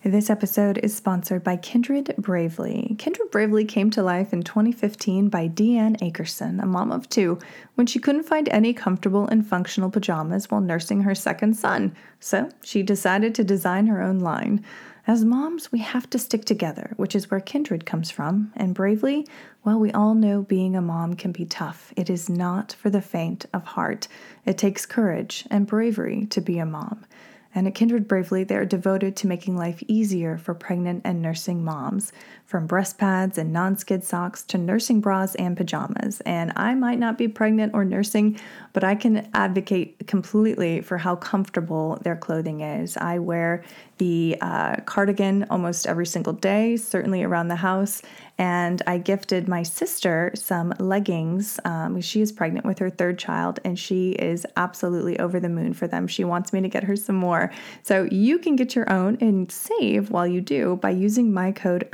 this 0.06 0.30
episode 0.30 0.80
is 0.80 0.94
sponsored 0.94 1.46
by 1.46 1.56
Kindred 1.56 2.14
Bravely. 2.18 2.94
Kindred 3.00 3.32
Bravely 3.32 3.64
came 3.64 3.90
to 3.92 4.04
life 4.04 4.34
in 4.34 4.44
2015 4.44 5.30
by 5.30 5.48
Deanne 5.48 5.98
Akerson, 6.02 6.62
a 6.62 6.66
mom 6.66 6.92
of 6.92 7.08
two, 7.08 7.40
when 7.76 7.88
she 7.88 8.00
couldn't 8.00 8.24
find 8.24 8.50
any 8.50 8.74
comfortable 8.74 9.26
and 9.28 9.48
functional 9.48 9.90
pajamas 9.90 10.52
while 10.52 10.60
nursing 10.60 11.04
her 11.04 11.16
second 11.16 11.54
son. 11.54 11.96
So 12.20 12.50
she 12.66 12.84
decided 12.84 13.34
to 13.36 13.46
design 13.46 13.88
her 13.88 14.02
own 14.02 14.20
line. 14.20 14.66
As 15.06 15.26
moms, 15.26 15.70
we 15.70 15.80
have 15.80 16.10
to 16.12 16.20
stick 16.20 16.46
together, 16.46 16.94
which 16.96 17.14
is 17.14 17.30
where 17.30 17.42
Kindred 17.42 17.86
comes 17.86 18.10
from. 18.10 18.54
And 18.56 18.74
Bravely, 18.74 19.28
well, 19.66 19.78
we 19.78 19.92
all 19.92 20.16
know 20.16 20.44
being 20.44 20.78
a 20.78 20.82
mom 20.82 21.16
can 21.16 21.34
be 21.34 21.44
tough. 21.44 21.92
It 21.98 22.10
is 22.10 22.30
not 22.30 22.72
for 22.72 22.90
the 22.90 23.02
faint 23.02 23.46
of 23.54 23.66
heart. 23.66 24.08
It 24.46 24.58
takes 24.58 24.86
courage 24.86 25.46
and 25.52 25.68
bravery 25.68 26.26
to 26.28 26.40
be 26.40 26.58
a 26.58 26.66
mom. 26.66 27.06
And 27.54 27.68
at 27.68 27.76
Kindred 27.76 28.08
Bravely, 28.08 28.46
they 28.46 28.56
are 28.56 28.66
devoted 28.66 29.18
to 29.18 29.28
making 29.28 29.58
life 29.58 29.84
easier 29.88 30.38
for 30.38 30.54
pregnant 30.54 31.02
and 31.04 31.22
nursing 31.22 31.66
moms, 31.66 32.14
from 32.54 32.68
breast 32.68 33.00
pads 33.00 33.40
and 33.40 33.52
non 33.52 33.76
skid 33.76 34.04
socks 34.04 34.44
to 34.44 34.60
nursing 34.60 35.02
bras 35.02 35.34
and 35.34 35.58
pajamas. 35.58 36.22
And 36.22 36.54
I 36.56 36.76
might 36.76 37.00
not 37.00 37.18
be 37.18 37.28
pregnant 37.28 37.74
or 37.74 37.84
nursing, 37.84 38.40
but 38.74 38.84
I 38.84 38.94
can 38.94 39.28
advocate 39.34 40.06
completely 40.06 40.80
for 40.82 41.00
how 41.00 41.16
comfortable 41.16 41.98
their 42.04 42.16
clothing 42.16 42.62
is. 42.62 42.96
I 42.96 43.18
wear 43.18 43.64
the 43.98 44.38
uh, 44.42 44.76
cardigan 44.86 45.46
almost 45.50 45.88
every 45.88 46.06
single 46.06 46.34
day, 46.34 46.78
certainly 46.78 47.24
around 47.24 47.48
the 47.48 47.56
house. 47.56 48.02
And 48.38 48.82
I 48.88 48.98
gifted 48.98 49.48
my 49.48 49.62
sister 49.64 50.32
some 50.34 50.74
leggings. 50.80 51.60
Um, 51.66 52.02
she 52.02 52.20
is 52.22 52.32
pregnant 52.32 52.66
with 52.66 52.80
her 52.80 52.90
third 52.90 53.20
child, 53.20 53.60
and 53.64 53.78
she 53.78 54.12
is 54.14 54.46
absolutely 54.58 55.20
over 55.20 55.40
the 55.40 55.50
moon 55.50 55.74
for 55.74 55.88
them. 55.88 56.08
She 56.08 56.24
wants 56.24 56.52
me 56.52 56.62
to 56.62 56.68
get 56.68 56.84
her 56.84 56.96
some 56.96 57.16
more. 57.16 57.52
So 57.84 58.08
you 58.12 58.40
can 58.40 58.56
get 58.56 58.76
your 58.76 58.92
own 58.92 59.18
and 59.22 59.52
save 59.52 60.10
while 60.10 60.26
you 60.26 60.42
do 60.42 60.78
by 60.78 60.90
using 60.90 61.32
my 61.32 61.52
code 61.52 61.88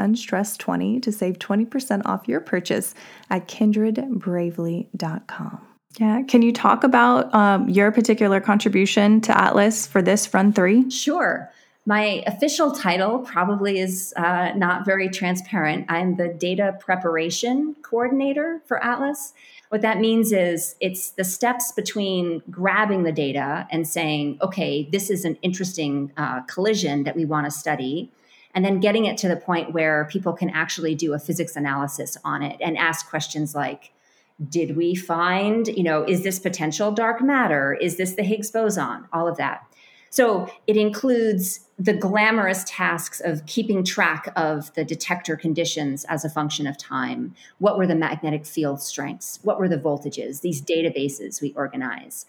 UNSTRESS20 0.58 1.02
to 1.04 1.12
save 1.12 1.40
20% 1.40 2.02
off 2.06 2.28
your 2.28 2.40
purchase 2.40 2.96
at 3.30 3.48
kindredbravely.com. 3.48 5.66
Yeah. 5.98 6.22
Can 6.24 6.42
you 6.42 6.54
talk 6.54 6.84
about 6.84 7.34
um, 7.34 7.68
your 7.68 7.92
particular 7.92 8.40
contribution 8.40 9.22
to 9.22 9.38
Atlas 9.38 9.88
for 9.88 10.02
this 10.02 10.32
run 10.34 10.54
three? 10.54 10.90
Sure. 10.90 11.52
My 11.86 12.24
official 12.28 12.72
title 12.72 13.20
probably 13.20 13.80
is 13.80 14.14
uh, 14.16 14.52
not 14.56 14.86
very 14.86 15.10
transparent. 15.10 15.86
I'm 15.90 16.18
the 16.18 16.28
data 16.28 16.78
preparation 16.80 17.76
coordinator 17.82 18.62
for 18.66 18.84
Atlas. 18.84 19.34
What 19.70 19.82
that 19.82 20.00
means 20.00 20.32
is 20.32 20.76
it's 20.80 21.12
the 21.12 21.24
steps 21.24 21.72
between 21.72 22.44
grabbing 22.52 23.04
the 23.04 23.12
data 23.12 23.68
and 23.72 23.88
saying, 23.88 24.38
okay, 24.42 24.88
this 24.92 25.10
is 25.10 25.26
an 25.26 25.38
interesting 25.42 26.12
uh, 26.18 26.42
collision 26.42 27.04
that 27.06 27.16
we 27.16 27.26
want 27.26 27.46
to 27.46 27.52
study, 27.52 28.12
and 28.56 28.66
then 28.66 28.80
getting 28.80 29.06
it 29.06 29.18
to 29.20 29.28
the 29.28 29.36
point 29.36 29.74
where 29.74 30.06
people 30.12 30.34
can 30.34 30.50
actually 30.50 30.96
do 30.96 31.14
a 31.14 31.20
physics 31.20 31.56
analysis 31.56 32.18
on 32.24 32.42
it 32.42 32.58
and 32.62 32.78
ask 32.78 33.10
questions 33.10 33.54
like, 33.54 33.92
did 34.48 34.78
we 34.78 34.96
find, 34.96 35.68
you 35.68 35.84
know, 35.84 36.04
is 36.04 36.24
this 36.24 36.40
potential 36.40 36.92
dark 36.92 37.22
matter? 37.22 37.74
Is 37.74 37.98
this 37.98 38.14
the 38.14 38.24
Higgs 38.24 38.52
boson? 38.52 39.06
All 39.12 39.28
of 39.28 39.38
that. 39.38 39.66
So 40.12 40.50
it 40.66 40.78
includes 40.78 41.60
the 41.78 41.94
glamorous 41.94 42.64
tasks 42.66 43.22
of 43.22 43.46
keeping 43.46 43.84
track 43.84 44.32
of 44.36 44.74
the 44.74 44.84
detector 44.84 45.38
conditions 45.38 46.04
as 46.06 46.26
a 46.26 46.30
function 46.30 46.68
of 46.68 46.78
time. 46.78 47.36
What 47.60 47.78
were 47.78 47.88
the 47.88 47.96
magnetic 47.96 48.46
field 48.46 48.82
strengths? 48.82 49.40
What 49.44 49.60
were 49.60 49.70
the 49.70 49.78
voltages? 49.78 50.42
These 50.42 50.62
databases 50.62 51.42
we 51.42 51.54
organize. 51.54 52.26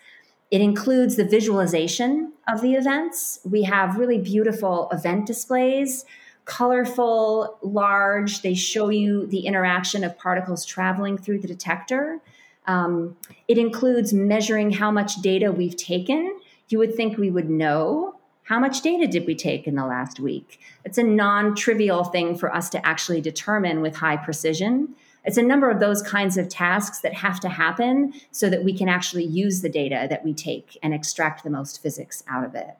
It 0.50 0.60
includes 0.60 1.16
the 1.16 1.24
visualization 1.24 2.32
of 2.48 2.60
the 2.60 2.74
events. 2.74 3.40
We 3.44 3.62
have 3.64 3.96
really 3.96 4.18
beautiful 4.18 4.88
event 4.90 5.26
displays, 5.26 6.04
colorful, 6.44 7.58
large. 7.62 8.42
They 8.42 8.54
show 8.54 8.88
you 8.88 9.26
the 9.26 9.40
interaction 9.40 10.02
of 10.02 10.18
particles 10.18 10.64
traveling 10.64 11.18
through 11.18 11.40
the 11.40 11.48
detector. 11.48 12.20
Um, 12.66 13.16
it 13.46 13.58
includes 13.58 14.12
measuring 14.12 14.72
how 14.72 14.90
much 14.90 15.22
data 15.22 15.52
we've 15.52 15.76
taken 15.76 16.40
you 16.70 16.78
would 16.78 16.94
think 16.94 17.18
we 17.18 17.30
would 17.30 17.50
know 17.50 18.14
how 18.44 18.58
much 18.58 18.80
data 18.82 19.06
did 19.06 19.26
we 19.26 19.34
take 19.34 19.66
in 19.66 19.76
the 19.76 19.86
last 19.86 20.18
week? 20.18 20.60
It's 20.84 20.98
a 20.98 21.02
non 21.02 21.54
trivial 21.54 22.04
thing 22.04 22.36
for 22.36 22.52
us 22.52 22.70
to 22.70 22.84
actually 22.84 23.20
determine 23.20 23.80
with 23.80 23.96
high 23.96 24.16
precision. 24.16 24.94
It's 25.24 25.36
a 25.36 25.42
number 25.42 25.70
of 25.70 25.80
those 25.80 26.02
kinds 26.02 26.36
of 26.36 26.48
tasks 26.48 27.00
that 27.00 27.14
have 27.14 27.40
to 27.40 27.48
happen 27.48 28.14
so 28.30 28.48
that 28.48 28.64
we 28.64 28.76
can 28.76 28.88
actually 28.88 29.24
use 29.24 29.60
the 29.60 29.68
data 29.68 30.06
that 30.08 30.24
we 30.24 30.32
take 30.32 30.78
and 30.82 30.94
extract 30.94 31.44
the 31.44 31.50
most 31.50 31.82
physics 31.82 32.24
out 32.28 32.44
of 32.44 32.54
it. 32.54 32.76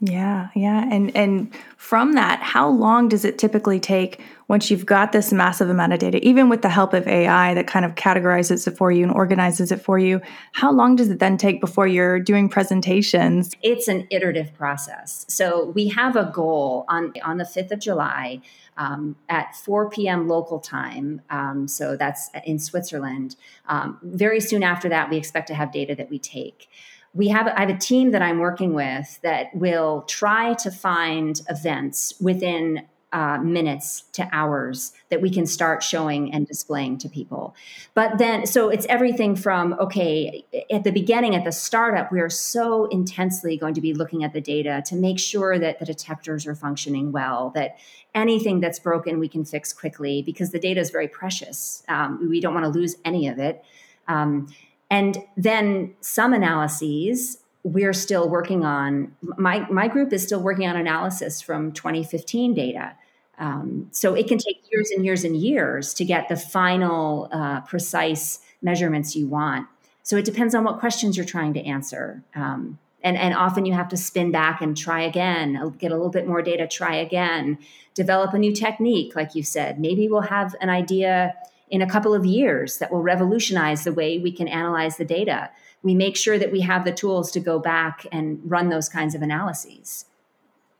Yeah, 0.00 0.48
yeah. 0.54 0.86
And 0.90 1.14
and 1.16 1.54
from 1.76 2.12
that, 2.12 2.40
how 2.40 2.68
long 2.68 3.08
does 3.08 3.24
it 3.24 3.38
typically 3.38 3.80
take 3.80 4.20
once 4.48 4.70
you've 4.70 4.86
got 4.86 5.12
this 5.12 5.32
massive 5.32 5.70
amount 5.70 5.92
of 5.92 5.98
data, 5.98 6.26
even 6.26 6.48
with 6.48 6.62
the 6.62 6.68
help 6.68 6.92
of 6.92 7.06
AI 7.06 7.54
that 7.54 7.66
kind 7.66 7.84
of 7.84 7.94
categorizes 7.94 8.66
it 8.66 8.76
for 8.76 8.92
you 8.92 9.02
and 9.04 9.12
organizes 9.12 9.72
it 9.72 9.80
for 9.80 9.98
you? 9.98 10.20
How 10.52 10.72
long 10.72 10.96
does 10.96 11.08
it 11.10 11.18
then 11.18 11.36
take 11.36 11.60
before 11.60 11.86
you're 11.86 12.20
doing 12.20 12.48
presentations? 12.48 13.52
It's 13.62 13.88
an 13.88 14.06
iterative 14.10 14.52
process. 14.54 15.24
So 15.28 15.72
we 15.74 15.88
have 15.88 16.16
a 16.16 16.30
goal 16.34 16.84
on 16.88 17.12
on 17.22 17.38
the 17.38 17.44
5th 17.44 17.70
of 17.70 17.78
July 17.78 18.40
um, 18.76 19.16
at 19.28 19.54
4 19.56 19.90
p.m. 19.90 20.28
local 20.28 20.58
time. 20.58 21.22
Um, 21.30 21.68
so 21.68 21.96
that's 21.96 22.30
in 22.44 22.58
Switzerland. 22.58 23.36
Um, 23.68 23.98
very 24.02 24.40
soon 24.40 24.62
after 24.62 24.88
that, 24.88 25.10
we 25.10 25.16
expect 25.16 25.48
to 25.48 25.54
have 25.54 25.72
data 25.72 25.94
that 25.94 26.10
we 26.10 26.18
take 26.18 26.68
we 27.14 27.28
have 27.28 27.46
I 27.46 27.60
have 27.60 27.70
a 27.70 27.78
team 27.78 28.10
that 28.10 28.22
I'm 28.22 28.40
working 28.40 28.74
with 28.74 29.20
that 29.22 29.54
will 29.54 30.02
try 30.02 30.54
to 30.54 30.70
find 30.70 31.40
events 31.48 32.14
within 32.20 32.86
uh, 33.14 33.38
minutes 33.38 34.02
to 34.12 34.28
hours 34.32 34.92
that 35.08 35.22
we 35.22 35.30
can 35.30 35.46
start 35.46 35.84
showing 35.84 36.34
and 36.34 36.48
displaying 36.48 36.98
to 36.98 37.08
people. 37.08 37.54
But 37.94 38.18
then, 38.18 38.44
so 38.44 38.70
it's 38.70 38.86
everything 38.86 39.36
from 39.36 39.74
okay, 39.74 40.44
at 40.68 40.82
the 40.82 40.90
beginning, 40.90 41.36
at 41.36 41.44
the 41.44 41.52
startup, 41.52 42.10
we 42.10 42.20
are 42.20 42.28
so 42.28 42.86
intensely 42.86 43.56
going 43.56 43.74
to 43.74 43.80
be 43.80 43.94
looking 43.94 44.24
at 44.24 44.32
the 44.32 44.40
data 44.40 44.82
to 44.86 44.96
make 44.96 45.20
sure 45.20 45.60
that 45.60 45.78
the 45.78 45.84
detectors 45.84 46.44
are 46.44 46.56
functioning 46.56 47.12
well, 47.12 47.50
that 47.54 47.78
anything 48.16 48.58
that's 48.58 48.80
broken 48.80 49.20
we 49.20 49.28
can 49.28 49.44
fix 49.44 49.72
quickly 49.72 50.20
because 50.20 50.50
the 50.50 50.58
data 50.58 50.80
is 50.80 50.90
very 50.90 51.08
precious. 51.08 51.84
Um, 51.86 52.28
we 52.28 52.40
don't 52.40 52.52
want 52.52 52.64
to 52.64 52.70
lose 52.70 52.96
any 53.04 53.28
of 53.28 53.38
it. 53.38 53.64
Um, 54.08 54.52
and 54.90 55.18
then 55.36 55.94
some 56.00 56.34
analyses 56.34 57.38
we're 57.62 57.94
still 57.94 58.28
working 58.28 58.64
on. 58.64 59.16
My, 59.22 59.66
my 59.70 59.88
group 59.88 60.12
is 60.12 60.22
still 60.22 60.40
working 60.40 60.68
on 60.68 60.76
analysis 60.76 61.40
from 61.40 61.72
2015 61.72 62.52
data. 62.52 62.92
Um, 63.38 63.88
so 63.90 64.14
it 64.14 64.28
can 64.28 64.38
take 64.38 64.62
years 64.70 64.90
and 64.90 65.04
years 65.04 65.24
and 65.24 65.36
years 65.36 65.94
to 65.94 66.04
get 66.04 66.28
the 66.28 66.36
final 66.36 67.28
uh, 67.32 67.60
precise 67.62 68.40
measurements 68.62 69.16
you 69.16 69.26
want. 69.26 69.66
So 70.02 70.16
it 70.16 70.24
depends 70.24 70.54
on 70.54 70.64
what 70.64 70.78
questions 70.78 71.16
you're 71.16 71.26
trying 71.26 71.54
to 71.54 71.64
answer. 71.64 72.22
Um, 72.34 72.78
and, 73.02 73.16
and 73.16 73.34
often 73.34 73.66
you 73.66 73.74
have 73.74 73.88
to 73.88 73.96
spin 73.96 74.30
back 74.30 74.60
and 74.60 74.76
try 74.76 75.02
again, 75.02 75.74
get 75.78 75.92
a 75.92 75.94
little 75.94 76.10
bit 76.10 76.26
more 76.26 76.42
data, 76.42 76.66
try 76.66 76.94
again, 76.94 77.58
develop 77.94 78.32
a 78.32 78.38
new 78.38 78.52
technique, 78.52 79.14
like 79.14 79.34
you 79.34 79.42
said. 79.42 79.78
Maybe 79.78 80.08
we'll 80.08 80.22
have 80.22 80.54
an 80.60 80.70
idea 80.70 81.34
in 81.70 81.82
a 81.82 81.88
couple 81.88 82.14
of 82.14 82.24
years 82.24 82.78
that 82.78 82.90
will 82.90 83.02
revolutionize 83.02 83.84
the 83.84 83.92
way 83.92 84.18
we 84.18 84.32
can 84.32 84.48
analyze 84.48 84.96
the 84.96 85.04
data. 85.04 85.50
We 85.82 85.94
make 85.94 86.16
sure 86.16 86.38
that 86.38 86.52
we 86.52 86.60
have 86.62 86.84
the 86.84 86.92
tools 86.92 87.30
to 87.32 87.40
go 87.40 87.58
back 87.58 88.06
and 88.10 88.40
run 88.44 88.70
those 88.70 88.88
kinds 88.88 89.14
of 89.14 89.22
analyses. 89.22 90.06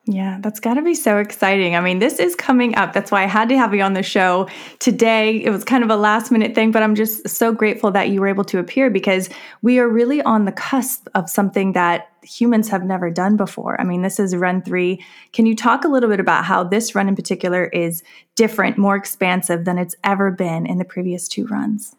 Yeah, 0.07 0.37
that's 0.43 0.61
got 0.61 0.75
to 0.75 0.83
be 0.83 0.95
so 0.95 1.17
exciting. 1.17 1.77
I 1.77 1.81
mean, 1.81 1.99
this 1.99 2.19
is 2.19 2.37
coming 2.37 2.77
up. 2.77 2.93
That's 2.93 3.11
why 3.11 3.23
I 3.23 3.27
had 3.27 3.49
to 3.49 3.57
have 3.57 3.75
you 3.75 3.81
on 3.81 3.95
the 3.95 4.03
show 4.03 4.49
today. 4.79 5.43
It 5.43 5.49
was 5.49 5.65
kind 5.65 5.83
of 5.83 5.89
a 5.89 5.97
last 5.97 6.31
minute 6.31 6.55
thing, 6.55 6.73
but 6.73 6.83
I'm 6.83 6.95
just 6.95 7.27
so 7.27 7.53
grateful 7.53 7.91
that 7.93 8.11
you 8.11 8.21
were 8.21 8.29
able 8.29 8.45
to 8.45 8.59
appear 8.59 8.91
because 8.91 9.31
we 9.63 9.79
are 9.79 9.89
really 9.89 10.21
on 10.21 10.45
the 10.45 10.53
cusp 10.53 11.09
of 11.15 11.31
something 11.31 11.73
that 11.73 12.11
humans 12.23 12.69
have 12.69 12.85
never 12.85 13.11
done 13.11 13.39
before. 13.39 13.81
I 13.81 13.85
mean, 13.85 14.03
this 14.03 14.21
is 14.21 14.37
run 14.37 14.61
three. 14.61 15.03
Can 15.33 15.47
you 15.47 15.57
talk 15.57 15.85
a 15.85 15.89
little 15.89 16.11
bit 16.11 16.21
about 16.21 16.45
how 16.45 16.65
this 16.65 16.95
run 16.95 17.09
in 17.09 17.17
particular 17.17 17.65
is 17.69 18.03
different, 18.35 18.77
more 18.77 18.97
expansive 18.97 19.65
than 19.65 19.79
it's 19.79 19.97
ever 20.05 20.31
been 20.31 20.67
in 20.67 20.77
the 20.77 20.85
previous 20.85 21.29
two 21.29 21.47
runs? 21.47 21.97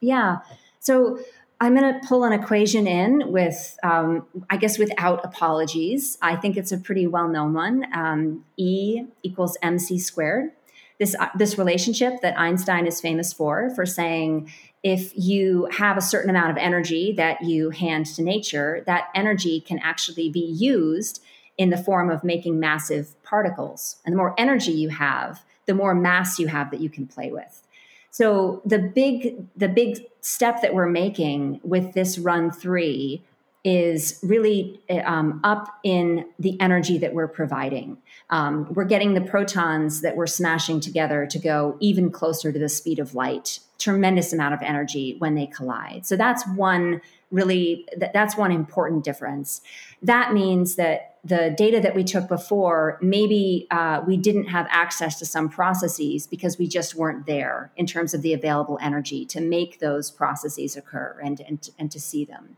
Yeah. 0.00 0.38
So, 0.78 1.18
I'm 1.60 1.76
going 1.76 1.92
to 1.92 2.06
pull 2.06 2.24
an 2.24 2.32
equation 2.32 2.86
in 2.86 3.32
with, 3.32 3.76
um, 3.82 4.26
I 4.48 4.56
guess, 4.56 4.78
without 4.78 5.24
apologies. 5.24 6.16
I 6.22 6.36
think 6.36 6.56
it's 6.56 6.70
a 6.70 6.78
pretty 6.78 7.06
well 7.06 7.28
known 7.28 7.52
one. 7.52 7.86
Um, 7.92 8.44
e 8.56 9.02
equals 9.22 9.56
mc 9.62 9.98
squared. 9.98 10.52
This, 10.98 11.14
uh, 11.18 11.28
this 11.36 11.58
relationship 11.58 12.20
that 12.22 12.38
Einstein 12.38 12.86
is 12.86 13.00
famous 13.00 13.32
for, 13.32 13.70
for 13.70 13.86
saying 13.86 14.50
if 14.82 15.12
you 15.16 15.68
have 15.72 15.96
a 15.96 16.00
certain 16.00 16.30
amount 16.30 16.50
of 16.50 16.56
energy 16.56 17.12
that 17.12 17.42
you 17.42 17.70
hand 17.70 18.06
to 18.06 18.22
nature, 18.22 18.82
that 18.86 19.08
energy 19.14 19.60
can 19.60 19.78
actually 19.80 20.28
be 20.28 20.40
used 20.40 21.22
in 21.56 21.70
the 21.70 21.76
form 21.76 22.10
of 22.10 22.22
making 22.22 22.60
massive 22.60 23.20
particles. 23.24 23.96
And 24.04 24.12
the 24.12 24.16
more 24.16 24.34
energy 24.38 24.72
you 24.72 24.90
have, 24.90 25.42
the 25.66 25.74
more 25.74 25.94
mass 25.94 26.38
you 26.38 26.46
have 26.46 26.70
that 26.70 26.80
you 26.80 26.88
can 26.88 27.06
play 27.06 27.32
with. 27.32 27.62
So 28.10 28.62
the 28.64 28.78
big 28.78 29.46
the 29.56 29.68
big 29.68 30.04
step 30.20 30.62
that 30.62 30.74
we're 30.74 30.88
making 30.88 31.60
with 31.62 31.94
this 31.94 32.18
run 32.18 32.50
three 32.50 33.22
is 33.64 34.20
really 34.22 34.80
um, 35.04 35.40
up 35.44 35.78
in 35.82 36.24
the 36.38 36.58
energy 36.60 36.96
that 36.98 37.12
we're 37.12 37.28
providing. 37.28 37.98
Um, 38.30 38.72
we're 38.72 38.84
getting 38.84 39.14
the 39.14 39.20
protons 39.20 40.00
that 40.00 40.16
we're 40.16 40.26
smashing 40.26 40.80
together 40.80 41.26
to 41.26 41.38
go 41.38 41.76
even 41.80 42.10
closer 42.10 42.52
to 42.52 42.58
the 42.58 42.68
speed 42.68 42.98
of 42.98 43.14
light. 43.14 43.60
Tremendous 43.78 44.32
amount 44.32 44.54
of 44.54 44.62
energy 44.62 45.16
when 45.18 45.34
they 45.34 45.46
collide. 45.46 46.06
So 46.06 46.16
that's 46.16 46.46
one 46.48 47.00
really 47.30 47.86
that's 48.12 48.36
one 48.36 48.52
important 48.52 49.04
difference. 49.04 49.60
That 50.02 50.32
means 50.32 50.76
that 50.76 51.16
the 51.24 51.54
data 51.56 51.80
that 51.80 51.94
we 51.94 52.04
took 52.04 52.28
before, 52.28 52.98
maybe 53.02 53.66
uh, 53.70 54.02
we 54.06 54.16
didn't 54.16 54.46
have 54.46 54.66
access 54.70 55.18
to 55.18 55.26
some 55.26 55.48
processes 55.48 56.26
because 56.26 56.58
we 56.58 56.66
just 56.66 56.94
weren't 56.94 57.26
there 57.26 57.70
in 57.76 57.86
terms 57.86 58.14
of 58.14 58.22
the 58.22 58.32
available 58.32 58.78
energy 58.80 59.26
to 59.26 59.40
make 59.40 59.80
those 59.80 60.10
processes 60.10 60.76
occur 60.76 61.20
and, 61.22 61.40
and, 61.40 61.70
and 61.78 61.90
to 61.90 62.00
see 62.00 62.24
them. 62.24 62.56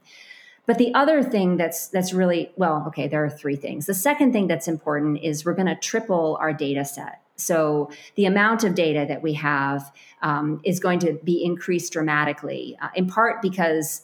But 0.67 0.79
the 0.79 0.95
other 0.95 1.23
thing 1.23 1.57
that's 1.57 1.89
that's 1.89 2.13
really 2.13 2.53
well, 2.55 2.85
okay, 2.89 3.09
there 3.09 3.25
are 3.25 3.31
three 3.31 3.57
things. 3.57 3.87
The 3.87 3.95
second 3.95 4.33
thing 4.33 4.47
that's 4.47 4.69
important 4.69 5.21
is 5.21 5.45
we're 5.45 5.55
going 5.55 5.67
to 5.67 5.75
triple 5.75 6.39
our 6.41 6.53
data 6.53 6.85
set. 6.85 7.21
So 7.41 7.91
the 8.15 8.27
amount 8.27 8.65
of 8.65 8.75
data 8.75 9.05
that 9.09 9.23
we 9.23 9.35
have 9.35 9.93
um, 10.23 10.61
is 10.65 10.81
going 10.81 10.99
to 11.01 11.15
be 11.25 11.45
increased 11.45 11.93
dramatically, 11.93 12.77
uh, 12.81 12.89
in 12.95 13.07
part 13.07 13.43
because 13.43 14.03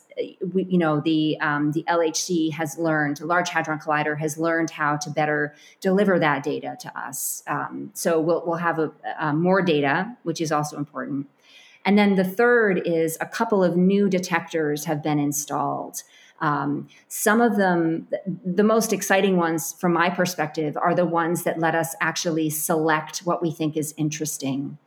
we, 0.53 0.65
you 0.65 0.79
know 0.79 1.01
the 1.01 1.39
um, 1.41 1.73
the 1.73 1.85
LHC 1.89 2.53
has 2.53 2.79
learned, 2.79 3.21
Large 3.21 3.51
Hadron 3.51 3.79
Collider 3.79 4.19
has 4.19 4.39
learned 4.39 4.71
how 4.71 4.97
to 4.97 5.11
better 5.11 5.55
deliver 5.81 6.19
that 6.19 6.43
data 6.43 6.77
to 6.81 6.99
us. 6.99 7.43
Um, 7.47 7.91
so 7.93 8.21
we'll 8.21 8.43
we'll 8.47 8.57
have 8.57 8.79
a, 8.79 8.93
a 9.21 9.33
more 9.33 9.63
data, 9.63 10.17
which 10.23 10.41
is 10.41 10.51
also 10.51 10.79
important. 10.79 11.29
And 11.85 11.97
then 11.97 12.17
the 12.17 12.25
third 12.25 12.83
is 12.85 13.17
a 13.21 13.27
couple 13.27 13.63
of 13.63 13.77
new 13.77 14.09
detectors 14.09 14.87
have 14.87 15.03
been 15.03 15.21
installed. 15.21 16.03
Um, 16.41 16.89
some 17.09 17.41
of 17.41 17.57
them, 17.57 18.09
the 18.45 18.63
most 18.63 18.93
exciting 18.93 19.37
ones 19.37 19.73
from 19.73 19.93
my 19.93 20.11
perspective, 20.11 20.77
are 20.77 20.95
the 20.95 21.07
ones 21.07 21.45
that 21.45 21.59
let 21.59 21.75
us 21.75 21.95
actually 22.01 22.51
select 22.51 23.21
what 23.21 23.43
we 23.43 23.51
think 23.51 23.77
is 23.77 23.95
interesting. 23.97 24.79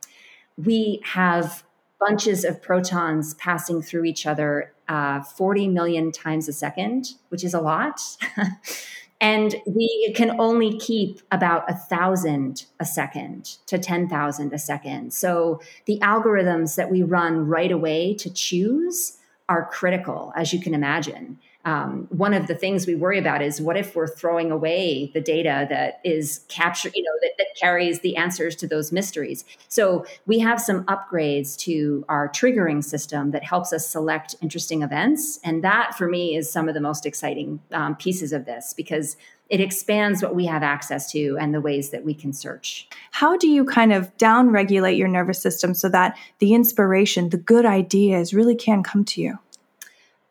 We 0.56 1.00
have 1.04 1.64
bunches 1.98 2.44
of 2.44 2.62
protons 2.62 3.34
passing 3.34 3.82
through 3.82 4.04
each 4.04 4.26
other 4.26 4.72
uh, 4.88 5.22
40 5.22 5.68
million 5.68 6.10
times 6.10 6.48
a 6.48 6.52
second, 6.52 7.10
which 7.28 7.44
is 7.44 7.54
a 7.54 7.60
lot. 7.60 8.00
and 9.20 9.54
we 9.66 10.12
can 10.16 10.40
only 10.40 10.78
keep 10.78 11.20
about 11.30 11.70
a 11.70 11.74
thousand 11.74 12.64
a 12.80 12.84
second 12.84 13.56
to 13.66 13.78
10,000 13.78 14.52
a 14.52 14.58
second. 14.58 15.12
So 15.12 15.60
the 15.84 15.98
algorithms 16.00 16.76
that 16.76 16.90
we 16.90 17.02
run 17.02 17.46
right 17.46 17.70
away 17.70 18.14
to 18.14 18.32
choose 18.32 19.18
are 19.50 19.66
critical, 19.66 20.32
as 20.36 20.52
you 20.52 20.60
can 20.60 20.74
imagine 20.74 21.38
um, 21.64 22.06
one 22.10 22.32
of 22.32 22.46
the 22.46 22.54
things 22.54 22.86
we 22.86 22.94
worry 22.94 23.18
about 23.18 23.42
is 23.42 23.60
what 23.60 23.76
if 23.76 23.94
we're 23.94 24.08
throwing 24.08 24.50
away 24.50 25.10
the 25.12 25.20
data 25.20 25.66
that 25.68 26.00
is 26.04 26.44
captured, 26.48 26.92
you 26.94 27.02
know, 27.02 27.10
that, 27.20 27.32
that, 27.36 27.46
carries 27.60 28.00
the 28.00 28.16
answers 28.16 28.56
to 28.56 28.66
those 28.66 28.90
mysteries. 28.90 29.44
So 29.68 30.06
we 30.24 30.38
have 30.38 30.60
some 30.60 30.84
upgrades 30.84 31.58
to 31.58 32.06
our 32.08 32.28
triggering 32.30 32.82
system 32.82 33.32
that 33.32 33.44
helps 33.44 33.72
us 33.72 33.86
select 33.86 34.34
interesting 34.40 34.82
events. 34.82 35.38
And 35.44 35.62
that 35.62 35.94
for 35.94 36.08
me 36.08 36.36
is 36.36 36.50
some 36.50 36.68
of 36.68 36.74
the 36.74 36.80
most 36.80 37.04
exciting 37.04 37.60
um, 37.72 37.96
pieces 37.96 38.32
of 38.32 38.46
this 38.46 38.72
because 38.72 39.16
it 39.50 39.60
expands 39.60 40.22
what 40.22 40.34
we 40.34 40.46
have 40.46 40.62
access 40.62 41.10
to 41.12 41.36
and 41.38 41.52
the 41.52 41.60
ways 41.60 41.90
that 41.90 42.04
we 42.04 42.14
can 42.14 42.32
search. 42.32 42.88
How 43.10 43.36
do 43.36 43.48
you 43.48 43.64
kind 43.64 43.92
of 43.92 44.16
downregulate 44.16 44.96
your 44.96 45.08
nervous 45.08 45.42
system 45.42 45.74
so 45.74 45.88
that 45.90 46.16
the 46.38 46.54
inspiration, 46.54 47.28
the 47.28 47.36
good 47.36 47.66
ideas 47.66 48.32
really 48.32 48.54
can 48.54 48.82
come 48.82 49.04
to 49.06 49.20
you? 49.20 49.38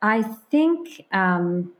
I 0.02 0.22
think 0.24 1.06
um, 1.12 1.74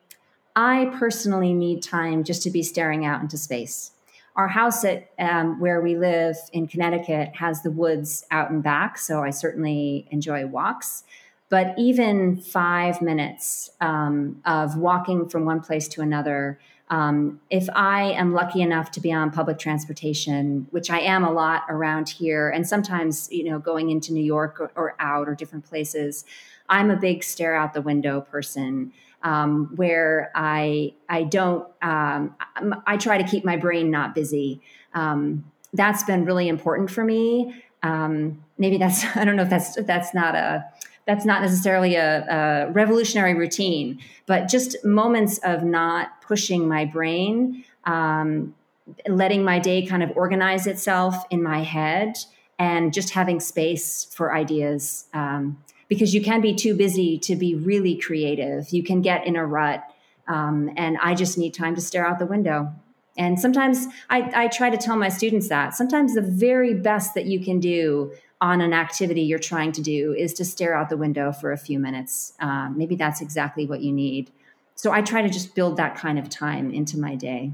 I 0.56 0.94
personally 0.98 1.54
need 1.54 1.82
time 1.82 2.24
just 2.24 2.44
to 2.44 2.52
be 2.52 2.64
staring 2.64 3.06
out 3.06 3.22
into 3.22 3.38
space. 3.38 3.92
Our 4.36 4.48
house 4.48 4.84
at 4.86 5.10
um, 5.20 5.60
where 5.60 5.82
we 5.82 5.98
live 5.98 6.38
in 6.54 6.68
Connecticut 6.68 7.36
has 7.36 7.62
the 7.62 7.72
woods 7.72 8.26
out 8.32 8.52
and 8.52 8.64
back, 8.64 8.98
so 8.98 9.22
I 9.22 9.32
certainly 9.32 10.08
enjoy 10.12 10.46
walks. 10.46 11.04
But 11.50 11.74
even 11.78 12.38
five 12.38 13.02
minutes 13.02 13.72
um, 13.82 14.42
of 14.46 14.78
walking 14.78 15.28
from 15.28 15.46
one 15.46 15.62
place 15.62 15.88
to 15.90 16.02
another, 16.02 16.60
um, 16.89 17.39
if 17.49 17.69
I 17.75 18.12
am 18.12 18.34
lucky 18.34 18.62
enough 18.62 18.91
to 18.91 18.99
be 18.99 19.12
on 19.12 19.30
public 19.32 19.60
transportation, 19.60 20.67
which 20.71 20.89
I 20.89 20.99
am 21.02 21.23
a 21.23 21.32
lot 21.32 21.63
around 21.69 22.10
here, 22.10 22.49
and 22.49 22.67
sometimes 22.67 23.30
you 23.32 23.43
know 23.43 23.60
going 23.60 23.89
into 23.89 24.12
New 24.13 24.23
York 24.23 24.60
or, 24.60 24.71
or 24.75 24.95
out 24.99 25.28
or 25.28 25.36
different 25.36 25.65
places, 25.65 26.25
I'm 26.67 26.89
a 26.89 26.95
big 26.95 27.23
stare 27.23 27.56
out 27.56 27.73
the 27.73 27.82
window 27.82 28.21
person. 28.21 28.91
Um, 29.21 29.75
where 29.75 30.32
I 30.34 30.93
I 31.10 31.23
don't 31.23 31.67
um, 31.82 32.36
I 32.88 32.95
try 32.95 33.21
to 33.21 33.28
keep 33.28 33.43
my 33.43 33.58
brain 33.58 33.91
not 33.91 34.15
busy. 34.15 34.62
Um, 34.93 35.43
that's 35.73 36.04
been 36.04 36.23
really 36.23 36.47
important 36.47 36.89
for 36.89 37.04
me. 37.04 37.54
Um, 37.84 38.43
maybe 38.58 38.78
that's 38.78 39.04
I 39.15 39.25
don't 39.25 39.36
know 39.36 39.43
if 39.43 39.49
that's 39.49 39.75
that's 39.84 40.13
not 40.13 40.36
a 40.36 40.65
that's 41.10 41.26
not 41.26 41.41
necessarily 41.41 41.95
a, 41.95 42.24
a, 42.67 42.72
revolutionary 42.72 43.34
routine, 43.34 44.00
but 44.28 44.48
just 44.48 44.86
moments 44.86 45.39
of 45.39 45.63
not 45.63 46.22
pushing 46.22 46.67
my 46.67 46.86
brain, 46.86 47.65
um, 47.86 48.54
letting 49.08 49.43
my 49.43 49.58
day 49.58 49.84
kind 49.84 50.04
of 50.04 50.12
organize 50.15 50.67
itself 50.67 51.15
in 51.32 51.41
my 51.41 51.63
head, 51.63 52.15
and 52.60 52.93
just 52.93 53.10
having 53.10 53.39
space 53.39 54.06
for 54.13 54.36
ideas. 54.36 55.08
Um, 55.12 55.58
because 55.88 56.13
you 56.13 56.22
can 56.22 56.41
be 56.41 56.54
too 56.54 56.76
busy 56.76 57.17
to 57.17 57.36
be 57.36 57.56
really 57.56 57.95
creative. 57.98 58.69
You 58.69 58.84
can 58.84 59.02
get 59.02 59.26
in 59.26 59.36
a 59.36 59.43
rut. 59.43 59.84
Um, 60.28 60.69
and 60.78 60.95
I 61.02 61.15
just 61.15 61.39
need 61.39 61.56
time 61.56 61.74
to 61.74 61.82
stare 61.82 62.06
out 62.06 62.19
the 62.19 62.28
window. 62.28 62.72
And 63.17 63.39
sometimes 63.39 63.88
I, 64.12 64.32
I 64.36 64.48
try 64.48 64.69
to 64.69 64.78
tell 64.78 64.95
my 64.95 65.10
students 65.10 65.50
that 65.50 65.74
sometimes 65.74 66.13
the 66.13 66.22
very 66.22 66.76
best 66.76 67.15
that 67.15 67.26
you 67.26 67.43
can 67.43 67.60
do 67.60 68.12
on 68.41 68.62
an 68.62 68.73
activity 68.73 69.21
you're 69.21 69.39
trying 69.39 69.71
to 69.73 69.82
do 69.82 70.13
is 70.13 70.34
to 70.34 70.45
stare 70.45 70.75
out 70.75 70.89
the 70.89 70.97
window 70.97 71.32
for 71.32 71.52
a 71.52 71.58
few 71.58 71.80
minutes. 71.80 72.34
Um, 72.39 72.75
maybe 72.78 72.95
that's 72.95 73.21
exactly 73.21 73.65
what 73.65 73.82
you 73.82 73.91
need. 73.91 74.32
So 74.75 74.91
I 74.93 75.02
try 75.02 75.21
to 75.21 75.30
just 75.30 75.56
build 75.56 75.75
that 75.78 75.95
kind 75.95 76.17
of 76.17 76.30
time 76.30 76.71
into 76.71 76.97
my 76.97 77.15
day. 77.15 77.52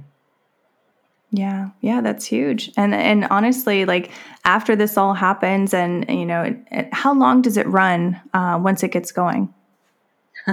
Yeah, 1.32 1.70
yeah, 1.82 2.02
that's 2.02 2.26
huge. 2.26 2.72
And 2.78 2.94
and 2.94 3.26
honestly, 3.32 3.86
like 3.86 4.12
after 4.46 4.76
this 4.76 4.96
all 4.96 5.14
happens, 5.14 5.74
and 5.74 6.06
you 6.08 6.26
know, 6.26 6.44
it, 6.44 6.58
it, 6.72 6.94
how 6.94 7.14
long 7.14 7.42
does 7.42 7.58
it 7.58 7.68
run 7.68 8.22
uh, 8.34 8.60
once 8.62 8.84
it 8.84 8.92
gets 8.92 9.12
going? 9.12 9.54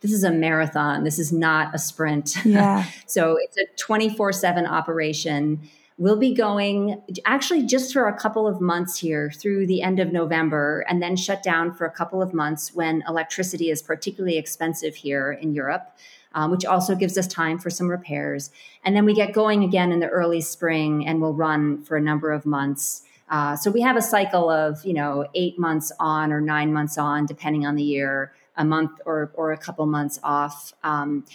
this 0.00 0.12
is 0.12 0.22
a 0.22 0.30
marathon. 0.30 1.04
This 1.04 1.18
is 1.18 1.32
not 1.32 1.74
a 1.74 1.78
sprint. 1.78 2.36
Yeah. 2.44 2.84
so 3.06 3.38
it's 3.40 3.56
a 3.56 3.64
twenty 3.76 4.14
four 4.14 4.32
seven 4.32 4.66
operation. 4.66 5.60
We'll 5.98 6.16
be 6.16 6.34
going 6.34 7.02
actually 7.24 7.64
just 7.64 7.92
for 7.92 8.08
a 8.08 8.16
couple 8.18 8.46
of 8.46 8.60
months 8.60 8.98
here 8.98 9.30
through 9.30 9.66
the 9.66 9.82
end 9.82 10.00
of 10.00 10.12
November 10.12 10.84
and 10.88 11.02
then 11.02 11.16
shut 11.16 11.42
down 11.42 11.74
for 11.74 11.86
a 11.86 11.90
couple 11.90 12.22
of 12.22 12.32
months 12.32 12.74
when 12.74 13.04
electricity 13.06 13.70
is 13.70 13.82
particularly 13.82 14.38
expensive 14.38 14.94
here 14.94 15.32
in 15.32 15.54
Europe. 15.54 15.96
Um, 16.34 16.50
which 16.50 16.64
also 16.64 16.94
gives 16.94 17.18
us 17.18 17.26
time 17.26 17.58
for 17.58 17.68
some 17.68 17.90
repairs. 17.90 18.50
And 18.86 18.96
then 18.96 19.04
we 19.04 19.12
get 19.12 19.34
going 19.34 19.64
again 19.64 19.92
in 19.92 20.00
the 20.00 20.08
early 20.08 20.40
spring 20.40 21.06
and 21.06 21.20
we'll 21.20 21.34
run 21.34 21.82
for 21.82 21.98
a 21.98 22.00
number 22.00 22.32
of 22.32 22.46
months. 22.46 23.02
Uh, 23.28 23.54
so 23.54 23.70
we 23.70 23.82
have 23.82 23.98
a 23.98 24.02
cycle 24.02 24.48
of, 24.48 24.82
you 24.82 24.94
know, 24.94 25.26
eight 25.34 25.58
months 25.58 25.92
on 26.00 26.32
or 26.32 26.40
nine 26.40 26.72
months 26.72 26.96
on, 26.96 27.26
depending 27.26 27.66
on 27.66 27.76
the 27.76 27.82
year, 27.82 28.32
a 28.56 28.64
month 28.64 28.92
or, 29.04 29.30
or 29.34 29.52
a 29.52 29.58
couple 29.58 29.84
months 29.84 30.18
off. 30.22 30.72
Um, 30.82 31.26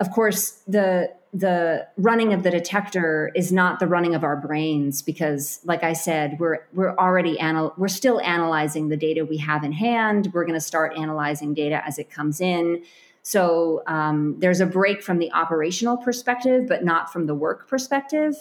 of 0.00 0.10
course, 0.10 0.62
the 0.66 1.12
the 1.32 1.86
running 1.96 2.34
of 2.34 2.42
the 2.42 2.50
detector 2.50 3.30
is 3.34 3.50
not 3.50 3.80
the 3.80 3.86
running 3.86 4.14
of 4.14 4.22
our 4.22 4.36
brains 4.36 5.00
because 5.00 5.60
like 5.64 5.82
i 5.82 5.94
said 5.94 6.38
we're 6.38 6.58
we're 6.74 6.94
already 6.96 7.38
anal- 7.40 7.72
we're 7.78 7.88
still 7.88 8.20
analyzing 8.20 8.88
the 8.88 8.98
data 8.98 9.24
we 9.24 9.38
have 9.38 9.64
in 9.64 9.72
hand. 9.72 10.30
We're 10.34 10.44
going 10.44 10.54
to 10.54 10.60
start 10.60 10.96
analyzing 10.96 11.54
data 11.54 11.82
as 11.86 11.98
it 11.98 12.10
comes 12.10 12.40
in. 12.40 12.82
So 13.22 13.82
um, 13.86 14.36
there's 14.40 14.60
a 14.60 14.66
break 14.66 15.02
from 15.02 15.18
the 15.18 15.32
operational 15.32 15.96
perspective 15.96 16.66
but 16.68 16.84
not 16.84 17.10
from 17.12 17.26
the 17.26 17.34
work 17.34 17.66
perspective. 17.66 18.34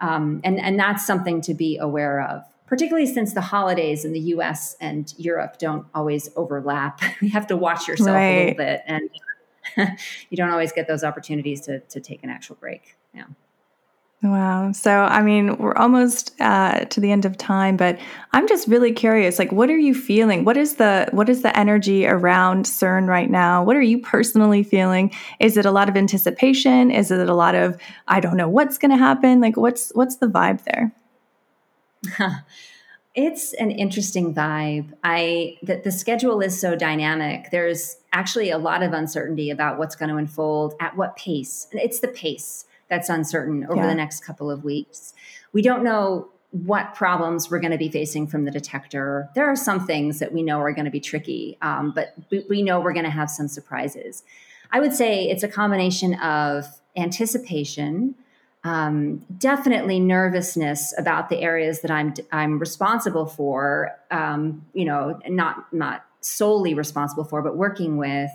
Um, 0.00 0.40
and 0.44 0.60
and 0.60 0.78
that's 0.78 1.04
something 1.04 1.40
to 1.42 1.54
be 1.54 1.76
aware 1.78 2.22
of 2.22 2.44
particularly 2.66 3.06
since 3.06 3.32
the 3.32 3.40
holidays 3.40 4.04
in 4.04 4.12
the 4.12 4.20
us 4.20 4.76
and 4.80 5.12
europe 5.16 5.58
don't 5.58 5.86
always 5.92 6.30
overlap. 6.36 7.00
You 7.20 7.30
have 7.30 7.48
to 7.48 7.56
watch 7.56 7.88
yourself 7.88 8.14
right. 8.14 8.22
a 8.22 8.40
little 8.40 8.56
bit 8.56 8.82
and 8.86 9.10
you 10.30 10.36
don't 10.36 10.50
always 10.50 10.72
get 10.72 10.86
those 10.88 11.04
opportunities 11.04 11.60
to, 11.62 11.80
to 11.80 12.00
take 12.00 12.22
an 12.22 12.30
actual 12.30 12.56
break. 12.56 12.96
Yeah. 13.14 13.24
Wow. 14.20 14.72
So, 14.72 14.90
I 15.02 15.22
mean, 15.22 15.56
we're 15.58 15.76
almost 15.76 16.34
uh, 16.40 16.86
to 16.86 17.00
the 17.00 17.12
end 17.12 17.24
of 17.24 17.38
time, 17.38 17.76
but 17.76 18.00
I'm 18.32 18.48
just 18.48 18.66
really 18.66 18.92
curious. 18.92 19.38
Like, 19.38 19.52
what 19.52 19.70
are 19.70 19.78
you 19.78 19.94
feeling? 19.94 20.44
What 20.44 20.56
is 20.56 20.74
the 20.74 21.08
what 21.12 21.28
is 21.28 21.42
the 21.42 21.56
energy 21.56 22.04
around 22.04 22.64
CERN 22.64 23.06
right 23.06 23.30
now? 23.30 23.62
What 23.62 23.76
are 23.76 23.82
you 23.82 24.00
personally 24.00 24.64
feeling? 24.64 25.14
Is 25.38 25.56
it 25.56 25.66
a 25.66 25.70
lot 25.70 25.88
of 25.88 25.96
anticipation? 25.96 26.90
Is 26.90 27.12
it 27.12 27.28
a 27.28 27.34
lot 27.34 27.54
of 27.54 27.80
I 28.08 28.18
don't 28.18 28.36
know 28.36 28.48
what's 28.48 28.76
going 28.76 28.90
to 28.90 28.96
happen? 28.96 29.40
Like, 29.40 29.56
what's 29.56 29.90
what's 29.94 30.16
the 30.16 30.26
vibe 30.26 30.64
there? 30.64 30.92
It's 33.14 33.52
an 33.54 33.72
interesting 33.72 34.32
vibe. 34.32 34.92
I 35.02 35.56
that 35.62 35.82
the 35.82 35.90
schedule 35.90 36.40
is 36.40 36.60
so 36.60 36.76
dynamic. 36.76 37.50
There's 37.50 37.96
actually 38.12 38.50
a 38.50 38.58
lot 38.58 38.82
of 38.82 38.92
uncertainty 38.92 39.50
about 39.50 39.78
what's 39.78 39.94
going 39.94 40.08
to 40.08 40.16
unfold 40.16 40.74
at 40.80 40.96
what 40.96 41.16
pace. 41.16 41.68
And 41.72 41.80
it's 41.80 42.00
the 42.00 42.08
pace 42.08 42.64
that's 42.88 43.08
uncertain 43.08 43.64
over 43.66 43.76
yeah. 43.76 43.86
the 43.86 43.94
next 43.94 44.24
couple 44.24 44.50
of 44.50 44.64
weeks. 44.64 45.14
We 45.52 45.62
don't 45.62 45.84
know 45.84 46.28
what 46.50 46.94
problems 46.94 47.50
we're 47.50 47.60
going 47.60 47.72
to 47.72 47.78
be 47.78 47.90
facing 47.90 48.26
from 48.26 48.44
the 48.44 48.50
detector. 48.50 49.28
There 49.34 49.46
are 49.46 49.56
some 49.56 49.86
things 49.86 50.18
that 50.18 50.32
we 50.32 50.42
know 50.42 50.60
are 50.60 50.72
going 50.72 50.86
to 50.86 50.90
be 50.90 51.00
tricky, 51.00 51.58
um, 51.60 51.92
but 51.94 52.14
we, 52.30 52.44
we 52.48 52.62
know 52.62 52.80
we're 52.80 52.94
going 52.94 53.04
to 53.04 53.10
have 53.10 53.30
some 53.30 53.48
surprises. 53.48 54.22
I 54.70 54.80
would 54.80 54.94
say 54.94 55.28
it's 55.28 55.42
a 55.42 55.48
combination 55.48 56.14
of 56.14 56.66
anticipation, 56.96 58.14
um, 58.64 59.24
definitely 59.38 60.00
nervousness 60.00 60.94
about 60.98 61.28
the 61.28 61.38
areas 61.38 61.80
that 61.82 61.90
I'm 61.90 62.14
I'm 62.32 62.58
responsible 62.58 63.26
for. 63.26 63.96
Um, 64.10 64.66
you 64.74 64.84
know, 64.84 65.20
not 65.28 65.72
not 65.72 66.04
solely 66.20 66.74
responsible 66.74 67.24
for, 67.24 67.42
but 67.42 67.56
working 67.56 67.96
with. 67.96 68.30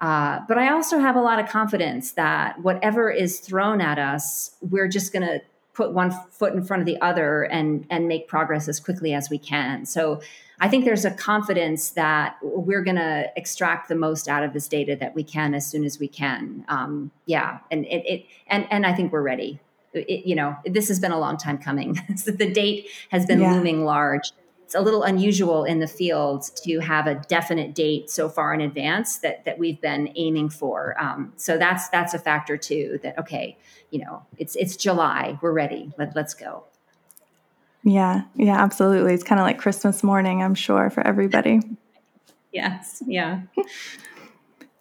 Uh, 0.00 0.40
but 0.46 0.58
I 0.58 0.70
also 0.70 0.98
have 0.98 1.16
a 1.16 1.22
lot 1.22 1.38
of 1.38 1.48
confidence 1.48 2.12
that 2.12 2.60
whatever 2.60 3.10
is 3.10 3.40
thrown 3.40 3.80
at 3.80 3.98
us, 3.98 4.54
we're 4.60 4.88
just 4.88 5.12
going 5.12 5.26
to 5.26 5.40
put 5.72 5.92
one 5.92 6.10
foot 6.30 6.54
in 6.54 6.64
front 6.64 6.80
of 6.80 6.86
the 6.86 7.00
other 7.00 7.42
and 7.44 7.86
and 7.90 8.08
make 8.08 8.28
progress 8.28 8.66
as 8.66 8.80
quickly 8.80 9.12
as 9.12 9.28
we 9.30 9.38
can. 9.38 9.84
So 9.84 10.20
I 10.58 10.68
think 10.68 10.86
there's 10.86 11.04
a 11.04 11.10
confidence 11.10 11.90
that 11.90 12.36
we're 12.42 12.82
going 12.82 12.96
to 12.96 13.30
extract 13.36 13.88
the 13.88 13.94
most 13.94 14.26
out 14.26 14.42
of 14.42 14.54
this 14.54 14.68
data 14.68 14.96
that 14.96 15.14
we 15.14 15.22
can 15.22 15.54
as 15.54 15.66
soon 15.66 15.84
as 15.84 15.98
we 15.98 16.08
can. 16.08 16.64
Um, 16.68 17.10
yeah, 17.26 17.58
and 17.70 17.84
it, 17.84 18.06
it, 18.06 18.26
and 18.46 18.66
and 18.70 18.86
I 18.86 18.94
think 18.94 19.12
we're 19.12 19.22
ready. 19.22 19.60
It, 19.92 20.26
you 20.26 20.34
know, 20.34 20.56
this 20.64 20.88
has 20.88 20.98
been 20.98 21.12
a 21.12 21.18
long 21.18 21.36
time 21.36 21.58
coming. 21.58 22.00
so 22.16 22.30
the 22.32 22.50
date 22.50 22.88
has 23.10 23.26
been 23.26 23.40
yeah. 23.40 23.52
looming 23.52 23.84
large. 23.84 24.32
It's 24.66 24.74
a 24.74 24.80
little 24.80 25.04
unusual 25.04 25.62
in 25.62 25.78
the 25.78 25.86
field 25.86 26.50
to 26.64 26.80
have 26.80 27.06
a 27.06 27.14
definite 27.28 27.72
date 27.72 28.10
so 28.10 28.28
far 28.28 28.52
in 28.52 28.60
advance 28.60 29.18
that 29.18 29.44
that 29.44 29.60
we've 29.60 29.80
been 29.80 30.12
aiming 30.16 30.48
for. 30.48 31.00
Um, 31.00 31.32
so 31.36 31.56
that's 31.56 31.88
that's 31.90 32.14
a 32.14 32.18
factor 32.18 32.56
too. 32.56 32.98
That 33.04 33.16
okay, 33.16 33.56
you 33.90 34.04
know, 34.04 34.26
it's 34.38 34.56
it's 34.56 34.74
July. 34.74 35.38
We're 35.40 35.52
ready. 35.52 35.92
Let, 35.98 36.16
let's 36.16 36.34
go. 36.34 36.64
Yeah, 37.84 38.22
yeah, 38.34 38.60
absolutely. 38.60 39.14
It's 39.14 39.22
kind 39.22 39.40
of 39.40 39.44
like 39.44 39.58
Christmas 39.58 40.02
morning, 40.02 40.42
I'm 40.42 40.56
sure, 40.56 40.90
for 40.90 41.06
everybody. 41.06 41.60
yes, 42.52 43.04
yeah. 43.06 43.42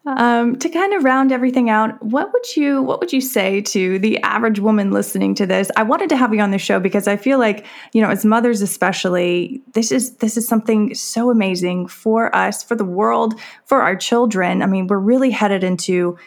Um, 0.08 0.56
to 0.58 0.70
kind 0.70 0.94
of 0.94 1.04
round 1.04 1.32
everything 1.32 1.70
out, 1.70 2.02
what 2.04 2.32
would 2.32 2.56
you 2.56 2.84
what 2.84 3.00
would 3.00 3.12
you 3.12 3.22
say 3.22 3.62
to 3.62 3.98
the 3.98 4.22
average 4.22 4.60
woman 4.60 4.92
listening 4.92 5.34
to 5.36 5.48
this? 5.48 5.72
I 5.78 5.84
wanted 5.84 6.10
to 6.10 6.18
have 6.18 6.32
you 6.32 6.42
on 6.42 6.52
the 6.52 6.60
show 6.60 6.80
because 6.80 7.08
I 7.08 7.18
feel 7.18 7.40
like 7.40 7.66
you 7.92 8.02
know, 8.02 8.10
as 8.10 8.24
mothers 8.24 8.62
especially, 8.62 9.64
this 9.74 9.92
is 9.92 10.18
this 10.18 10.38
is 10.38 10.48
something 10.48 10.94
so 10.94 11.32
amazing 11.32 11.88
for 11.88 12.34
us, 12.36 12.64
for 12.64 12.76
the 12.76 12.86
world, 12.86 13.34
for 13.66 13.82
our 13.82 13.96
children. 13.96 14.62
I 14.62 14.68
mean, 14.68 14.86
we're 14.86 15.00
really 15.00 15.32
headed 15.32 15.64
into 15.64 16.18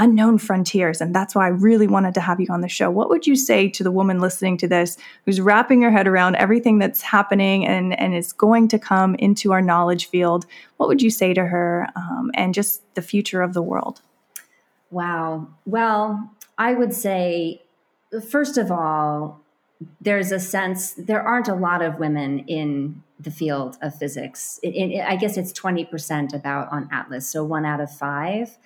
unknown 0.00 0.38
frontiers. 0.38 1.00
And 1.00 1.14
that's 1.14 1.34
why 1.34 1.44
I 1.44 1.50
really 1.50 1.86
wanted 1.86 2.14
to 2.14 2.20
have 2.20 2.40
you 2.40 2.46
on 2.50 2.62
the 2.62 2.68
show. 2.68 2.90
What 2.90 3.10
would 3.10 3.26
you 3.26 3.36
say 3.36 3.68
to 3.68 3.84
the 3.84 3.92
woman 3.92 4.18
listening 4.18 4.56
to 4.58 4.66
this 4.66 4.96
who's 5.26 5.40
wrapping 5.40 5.82
her 5.82 5.90
head 5.90 6.08
around 6.08 6.36
everything 6.36 6.78
that's 6.78 7.02
happening 7.02 7.66
and, 7.66 7.96
and 8.00 8.14
is 8.14 8.32
going 8.32 8.66
to 8.68 8.78
come 8.78 9.14
into 9.16 9.52
our 9.52 9.60
knowledge 9.60 10.06
field? 10.08 10.46
What 10.78 10.88
would 10.88 11.02
you 11.02 11.10
say 11.10 11.34
to 11.34 11.44
her 11.44 11.86
um, 11.94 12.30
and 12.34 12.54
just 12.54 12.82
the 12.94 13.02
future 13.02 13.42
of 13.42 13.52
the 13.52 13.62
world? 13.62 14.00
Wow. 14.90 15.48
Well, 15.66 16.30
I 16.56 16.72
would 16.72 16.94
say, 16.94 17.62
first 18.28 18.58
of 18.58 18.72
all, 18.72 19.40
there's 20.00 20.32
a 20.32 20.40
sense 20.40 20.92
there 20.92 21.22
aren't 21.22 21.48
a 21.48 21.54
lot 21.54 21.82
of 21.82 21.98
women 21.98 22.40
in 22.40 23.02
the 23.18 23.30
field 23.30 23.76
of 23.82 23.94
physics. 23.94 24.58
It, 24.62 24.70
it, 24.70 25.00
I 25.00 25.16
guess 25.16 25.36
it's 25.36 25.52
20% 25.52 26.34
about 26.34 26.72
on 26.72 26.88
Atlas, 26.90 27.28
so 27.28 27.44
one 27.44 27.64
out 27.64 27.80
of 27.80 27.90
five. 27.90 28.58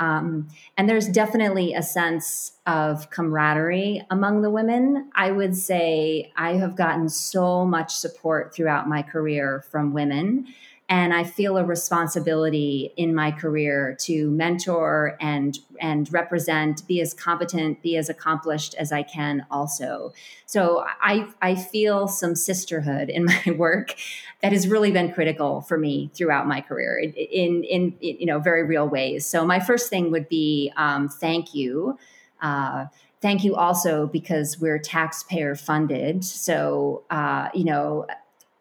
Um, 0.00 0.48
and 0.76 0.88
there's 0.88 1.06
definitely 1.08 1.74
a 1.74 1.82
sense 1.82 2.52
of 2.66 3.10
camaraderie 3.10 4.02
among 4.10 4.42
the 4.42 4.50
women. 4.50 5.10
I 5.14 5.30
would 5.30 5.54
say 5.54 6.32
I 6.36 6.54
have 6.54 6.74
gotten 6.74 7.08
so 7.08 7.64
much 7.66 7.94
support 7.94 8.54
throughout 8.54 8.88
my 8.88 9.02
career 9.02 9.62
from 9.70 9.92
women. 9.92 10.46
And 10.90 11.14
I 11.14 11.22
feel 11.22 11.56
a 11.56 11.64
responsibility 11.64 12.92
in 12.96 13.14
my 13.14 13.30
career 13.30 13.96
to 14.00 14.28
mentor 14.32 15.16
and 15.20 15.56
and 15.80 16.12
represent, 16.12 16.84
be 16.88 17.00
as 17.00 17.14
competent, 17.14 17.80
be 17.80 17.96
as 17.96 18.08
accomplished 18.08 18.74
as 18.74 18.90
I 18.90 19.04
can 19.04 19.46
also. 19.52 20.12
So 20.46 20.84
I 21.00 21.28
I 21.40 21.54
feel 21.54 22.08
some 22.08 22.34
sisterhood 22.34 23.08
in 23.08 23.24
my 23.46 23.54
work 23.56 23.94
that 24.42 24.50
has 24.50 24.66
really 24.66 24.90
been 24.90 25.12
critical 25.12 25.60
for 25.60 25.78
me 25.78 26.10
throughout 26.12 26.48
my 26.48 26.60
career 26.60 26.98
in 26.98 27.12
in, 27.12 27.62
in 27.62 27.96
you 28.00 28.26
know 28.26 28.40
very 28.40 28.64
real 28.64 28.88
ways. 28.88 29.24
So 29.24 29.46
my 29.46 29.60
first 29.60 29.90
thing 29.90 30.10
would 30.10 30.28
be 30.28 30.72
um, 30.76 31.08
thank 31.08 31.54
you. 31.54 31.98
Uh, 32.42 32.86
thank 33.20 33.44
you 33.44 33.54
also 33.54 34.08
because 34.08 34.58
we're 34.58 34.78
taxpayer 34.80 35.54
funded. 35.54 36.24
So 36.24 37.04
uh, 37.10 37.48
you 37.54 37.62
know 37.62 38.08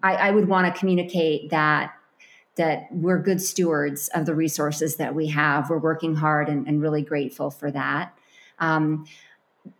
I, 0.03 0.13
I 0.13 0.31
would 0.31 0.47
want 0.47 0.71
to 0.71 0.79
communicate 0.79 1.49
that 1.49 1.95
that 2.59 2.87
we're 2.91 3.17
good 3.17 3.41
stewards 3.41 4.09
of 4.13 4.25
the 4.25 4.35
resources 4.35 4.97
that 4.97 5.15
we 5.15 5.27
have. 5.27 5.69
We're 5.69 5.77
working 5.79 6.15
hard 6.15 6.49
and, 6.49 6.67
and 6.67 6.81
really 6.81 7.01
grateful 7.01 7.49
for 7.49 7.71
that. 7.71 8.13
Um, 8.59 9.05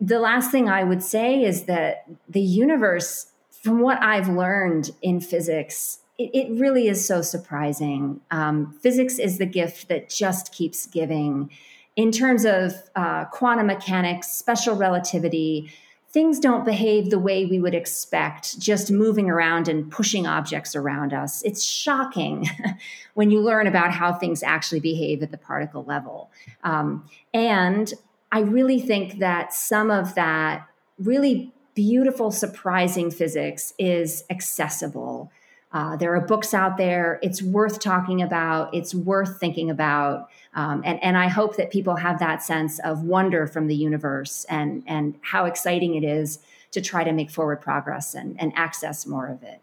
the 0.00 0.18
last 0.18 0.50
thing 0.50 0.70
I 0.70 0.82
would 0.82 1.02
say 1.02 1.44
is 1.44 1.64
that 1.64 2.06
the 2.26 2.40
universe 2.40 3.26
from 3.50 3.80
what 3.80 4.02
I've 4.02 4.30
learned 4.30 4.92
in 5.02 5.20
physics, 5.20 5.98
it, 6.18 6.30
it 6.32 6.58
really 6.58 6.88
is 6.88 7.06
so 7.06 7.20
surprising. 7.20 8.22
Um, 8.30 8.72
physics 8.80 9.18
is 9.18 9.36
the 9.36 9.46
gift 9.46 9.88
that 9.88 10.08
just 10.08 10.54
keeps 10.54 10.86
giving. 10.86 11.50
In 11.96 12.10
terms 12.10 12.46
of 12.46 12.72
uh, 12.96 13.26
quantum 13.26 13.66
mechanics, 13.66 14.28
special 14.28 14.74
relativity, 14.74 15.70
things 16.12 16.40
don't 16.40 16.64
behave 16.64 17.10
the 17.10 17.18
way 17.18 17.46
we 17.46 17.60
would 17.60 17.74
expect, 17.74 18.58
just 18.58 18.90
moving 18.90 19.30
around 19.30 19.68
and 19.68 19.90
pushing 19.90 20.26
objects 20.26 20.74
around 20.74 21.14
us. 21.14 21.42
It's 21.42 21.62
shocking 21.62 22.48
when 23.14 23.30
you 23.30 23.40
learn 23.40 23.66
about 23.66 23.92
how 23.92 24.12
things 24.12 24.42
actually 24.42 24.80
behave 24.80 25.22
at 25.22 25.30
the 25.30 25.38
particle 25.38 25.84
level. 25.84 26.30
Um, 26.64 27.08
and 27.32 27.92
I 28.32 28.40
really 28.40 28.80
think 28.80 29.18
that 29.20 29.52
some 29.52 29.90
of 29.90 30.14
that 30.16 30.66
really 30.98 31.52
beautiful, 31.74 32.32
surprising 32.32 33.10
physics 33.10 33.72
is 33.78 34.24
accessible. 34.30 35.30
Uh, 35.72 35.96
there 35.96 36.14
are 36.16 36.20
books 36.20 36.52
out 36.52 36.76
there. 36.76 37.20
It's 37.22 37.42
worth 37.42 37.78
talking 37.78 38.22
about. 38.22 38.74
It's 38.74 38.94
worth 38.94 39.38
thinking 39.38 39.70
about. 39.70 40.28
Um, 40.54 40.82
and, 40.84 41.02
and 41.02 41.16
I 41.16 41.28
hope 41.28 41.56
that 41.56 41.70
people 41.70 41.96
have 41.96 42.18
that 42.18 42.42
sense 42.42 42.80
of 42.80 43.04
wonder 43.04 43.46
from 43.46 43.68
the 43.68 43.76
universe 43.76 44.44
and, 44.48 44.82
and 44.86 45.16
how 45.20 45.44
exciting 45.44 45.94
it 45.94 46.04
is 46.04 46.40
to 46.72 46.80
try 46.80 47.04
to 47.04 47.12
make 47.12 47.30
forward 47.30 47.60
progress 47.60 48.14
and, 48.14 48.40
and 48.40 48.52
access 48.56 49.06
more 49.06 49.28
of 49.28 49.42
it. 49.42 49.60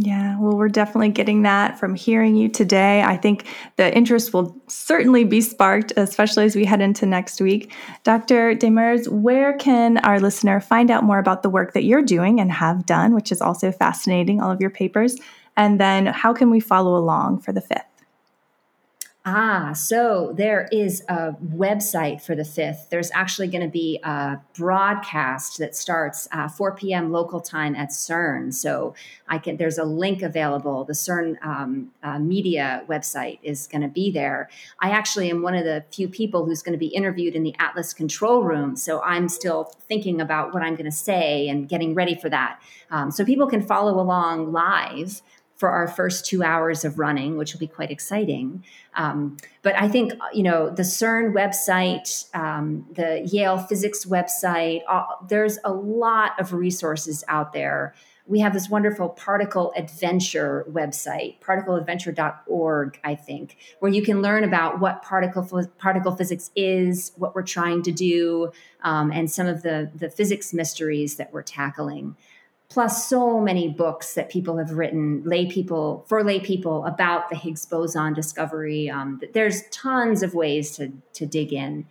Yeah, 0.00 0.38
well, 0.38 0.56
we're 0.56 0.68
definitely 0.68 1.08
getting 1.08 1.42
that 1.42 1.76
from 1.76 1.96
hearing 1.96 2.36
you 2.36 2.48
today. 2.48 3.02
I 3.02 3.16
think 3.16 3.46
the 3.74 3.92
interest 3.96 4.32
will 4.32 4.56
certainly 4.68 5.24
be 5.24 5.40
sparked, 5.40 5.92
especially 5.96 6.44
as 6.44 6.54
we 6.54 6.64
head 6.64 6.80
into 6.80 7.04
next 7.04 7.40
week. 7.40 7.72
Dr. 8.04 8.54
Demers, 8.54 9.08
where 9.08 9.54
can 9.54 9.98
our 9.98 10.20
listener 10.20 10.60
find 10.60 10.92
out 10.92 11.02
more 11.02 11.18
about 11.18 11.42
the 11.42 11.50
work 11.50 11.72
that 11.72 11.82
you're 11.82 12.02
doing 12.02 12.38
and 12.38 12.52
have 12.52 12.86
done, 12.86 13.12
which 13.12 13.32
is 13.32 13.42
also 13.42 13.72
fascinating, 13.72 14.40
all 14.40 14.52
of 14.52 14.60
your 14.60 14.70
papers? 14.70 15.16
And 15.56 15.80
then 15.80 16.06
how 16.06 16.32
can 16.32 16.48
we 16.48 16.60
follow 16.60 16.96
along 16.96 17.40
for 17.40 17.50
the 17.50 17.60
fifth? 17.60 17.97
Ah, 19.30 19.74
so 19.74 20.32
there 20.34 20.70
is 20.72 21.02
a 21.06 21.32
website 21.54 22.22
for 22.22 22.34
the 22.34 22.46
fifth. 22.46 22.86
There's 22.88 23.10
actually 23.12 23.48
going 23.48 23.62
to 23.62 23.70
be 23.70 24.00
a 24.02 24.40
broadcast 24.56 25.58
that 25.58 25.76
starts 25.76 26.26
uh, 26.32 26.48
4 26.48 26.74
p.m. 26.76 27.12
local 27.12 27.38
time 27.38 27.76
at 27.76 27.90
CERN. 27.90 28.54
So 28.54 28.94
I 29.28 29.36
can. 29.36 29.58
There's 29.58 29.76
a 29.76 29.84
link 29.84 30.22
available. 30.22 30.84
The 30.84 30.94
CERN 30.94 31.36
um, 31.44 31.90
uh, 32.02 32.18
media 32.18 32.84
website 32.88 33.38
is 33.42 33.66
going 33.66 33.82
to 33.82 33.88
be 33.88 34.10
there. 34.10 34.48
I 34.80 34.92
actually 34.92 35.28
am 35.28 35.42
one 35.42 35.54
of 35.54 35.64
the 35.64 35.84
few 35.92 36.08
people 36.08 36.46
who's 36.46 36.62
going 36.62 36.72
to 36.72 36.78
be 36.78 36.86
interviewed 36.86 37.34
in 37.34 37.42
the 37.42 37.54
Atlas 37.58 37.92
control 37.92 38.42
room. 38.42 38.76
So 38.76 39.02
I'm 39.02 39.28
still 39.28 39.64
thinking 39.88 40.22
about 40.22 40.54
what 40.54 40.62
I'm 40.62 40.74
going 40.74 40.90
to 40.90 40.90
say 40.90 41.50
and 41.50 41.68
getting 41.68 41.92
ready 41.92 42.14
for 42.14 42.30
that. 42.30 42.62
Um, 42.90 43.10
so 43.10 43.26
people 43.26 43.46
can 43.46 43.60
follow 43.60 44.00
along 44.00 44.52
live 44.52 45.20
for 45.58 45.70
our 45.70 45.88
first 45.88 46.24
two 46.24 46.42
hours 46.44 46.84
of 46.84 47.00
running, 47.00 47.36
which 47.36 47.52
will 47.52 47.58
be 47.58 47.66
quite 47.66 47.90
exciting. 47.90 48.64
Um, 48.94 49.36
but 49.62 49.74
I 49.76 49.88
think, 49.88 50.12
you 50.32 50.44
know, 50.44 50.70
the 50.70 50.84
CERN 50.84 51.34
website, 51.34 52.32
um, 52.34 52.86
the 52.92 53.28
Yale 53.30 53.58
physics 53.58 54.06
website, 54.06 54.82
all, 54.88 55.26
there's 55.28 55.58
a 55.64 55.72
lot 55.72 56.38
of 56.38 56.52
resources 56.52 57.24
out 57.26 57.52
there. 57.52 57.92
We 58.28 58.38
have 58.40 58.52
this 58.52 58.68
wonderful 58.68 59.08
particle 59.08 59.72
adventure 59.74 60.64
website, 60.70 61.40
particleadventure.org, 61.40 63.00
I 63.02 63.14
think, 63.16 63.56
where 63.80 63.90
you 63.90 64.02
can 64.02 64.22
learn 64.22 64.44
about 64.44 64.78
what 64.78 65.02
particle 65.02 65.66
particle 65.78 66.14
physics 66.14 66.50
is, 66.54 67.10
what 67.16 67.34
we're 67.34 67.42
trying 67.42 67.82
to 67.82 67.90
do, 67.90 68.52
um, 68.82 69.10
and 69.10 69.30
some 69.30 69.46
of 69.46 69.62
the 69.62 69.90
the 69.94 70.10
physics 70.10 70.52
mysteries 70.52 71.16
that 71.16 71.32
we're 71.32 71.42
tackling 71.42 72.16
plus 72.68 73.08
so 73.08 73.40
many 73.40 73.68
books 73.68 74.14
that 74.14 74.28
people 74.28 74.58
have 74.58 74.72
written 74.72 75.22
lay 75.24 75.46
people 75.46 76.04
for 76.06 76.22
lay 76.22 76.38
people 76.38 76.84
about 76.84 77.30
the 77.30 77.36
higgs 77.36 77.64
boson 77.64 78.12
discovery. 78.12 78.90
Um, 78.90 79.20
there's 79.32 79.62
tons 79.70 80.22
of 80.22 80.34
ways 80.34 80.76
to 80.76 80.92
to 81.14 81.26
dig 81.26 81.52
in. 81.52 81.86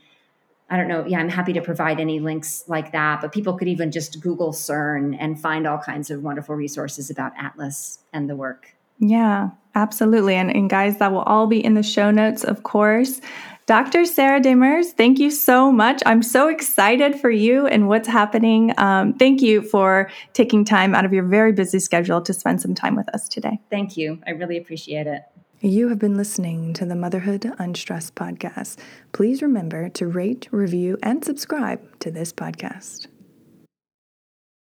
I 0.70 0.76
don't 0.76 0.90
know 0.90 1.06
yeah 1.08 1.20
i'm 1.20 1.30
happy 1.30 1.54
to 1.54 1.62
provide 1.62 1.98
any 1.98 2.20
links 2.20 2.66
like 2.68 2.92
that 2.92 3.22
but 3.22 3.32
people 3.32 3.58
could 3.58 3.70
even 3.70 3.90
just 3.90 4.20
google 4.20 4.52
cern 4.52 5.16
and 5.18 5.40
find 5.40 5.66
all 5.66 5.78
kinds 5.78 6.12
of 6.12 6.24
wonderful 6.24 6.56
resources 6.56 7.10
about 7.10 7.32
atlas 7.38 8.00
and 8.12 8.30
the 8.30 8.36
work. 8.36 8.76
Yeah 9.00 9.52
absolutely. 9.76 10.36
And, 10.36 10.54
and 10.54 10.70
guys 10.70 10.98
that 10.98 11.13
will 11.13 11.22
all 11.22 11.48
be 11.48 11.63
in 11.63 11.76
the 11.76 11.84
show 11.84 12.12
notes 12.12 12.44
of 12.44 12.63
course 12.63 13.22
Dr. 13.68 14.06
Sarah 14.06 14.40
Demers, 14.40 14.94
thank 14.94 15.20
you 15.20 15.30
so 15.30 15.74
much. 15.74 16.02
I'm 16.06 16.24
so 16.24 16.48
excited 16.48 17.20
for 17.20 17.30
you 17.30 17.68
and 17.68 17.90
what's 17.90 18.08
happening. 18.08 18.74
Um, 18.78 19.14
thank 19.14 19.42
you 19.42 19.62
for 19.62 20.10
taking 20.32 20.64
time 20.64 20.96
out 20.96 21.04
of 21.04 21.12
your 21.12 21.26
very 21.26 21.52
busy 21.52 21.80
schedule 21.80 22.22
to 22.22 22.34
spend 22.34 22.62
some 22.62 22.74
time 22.74 22.96
with 22.96 23.10
us 23.10 23.28
today. 23.28 23.60
Thank 23.70 23.98
you. 23.98 24.22
I 24.26 24.32
really 24.32 24.58
appreciate 24.58 25.06
it. 25.06 25.24
You 25.60 25.90
have 25.90 26.00
been 26.00 26.16
listening 26.16 26.74
to 26.76 26.86
the 26.86 26.96
Motherhood 26.96 27.52
Unstressed 27.60 28.16
podcast. 28.16 28.78
Please 29.12 29.42
remember 29.42 29.90
to 29.90 30.08
rate, 30.08 30.48
review, 30.52 30.98
and 31.04 31.26
subscribe 31.26 32.00
to 32.00 32.10
this 32.10 32.32
podcast. 32.32 33.08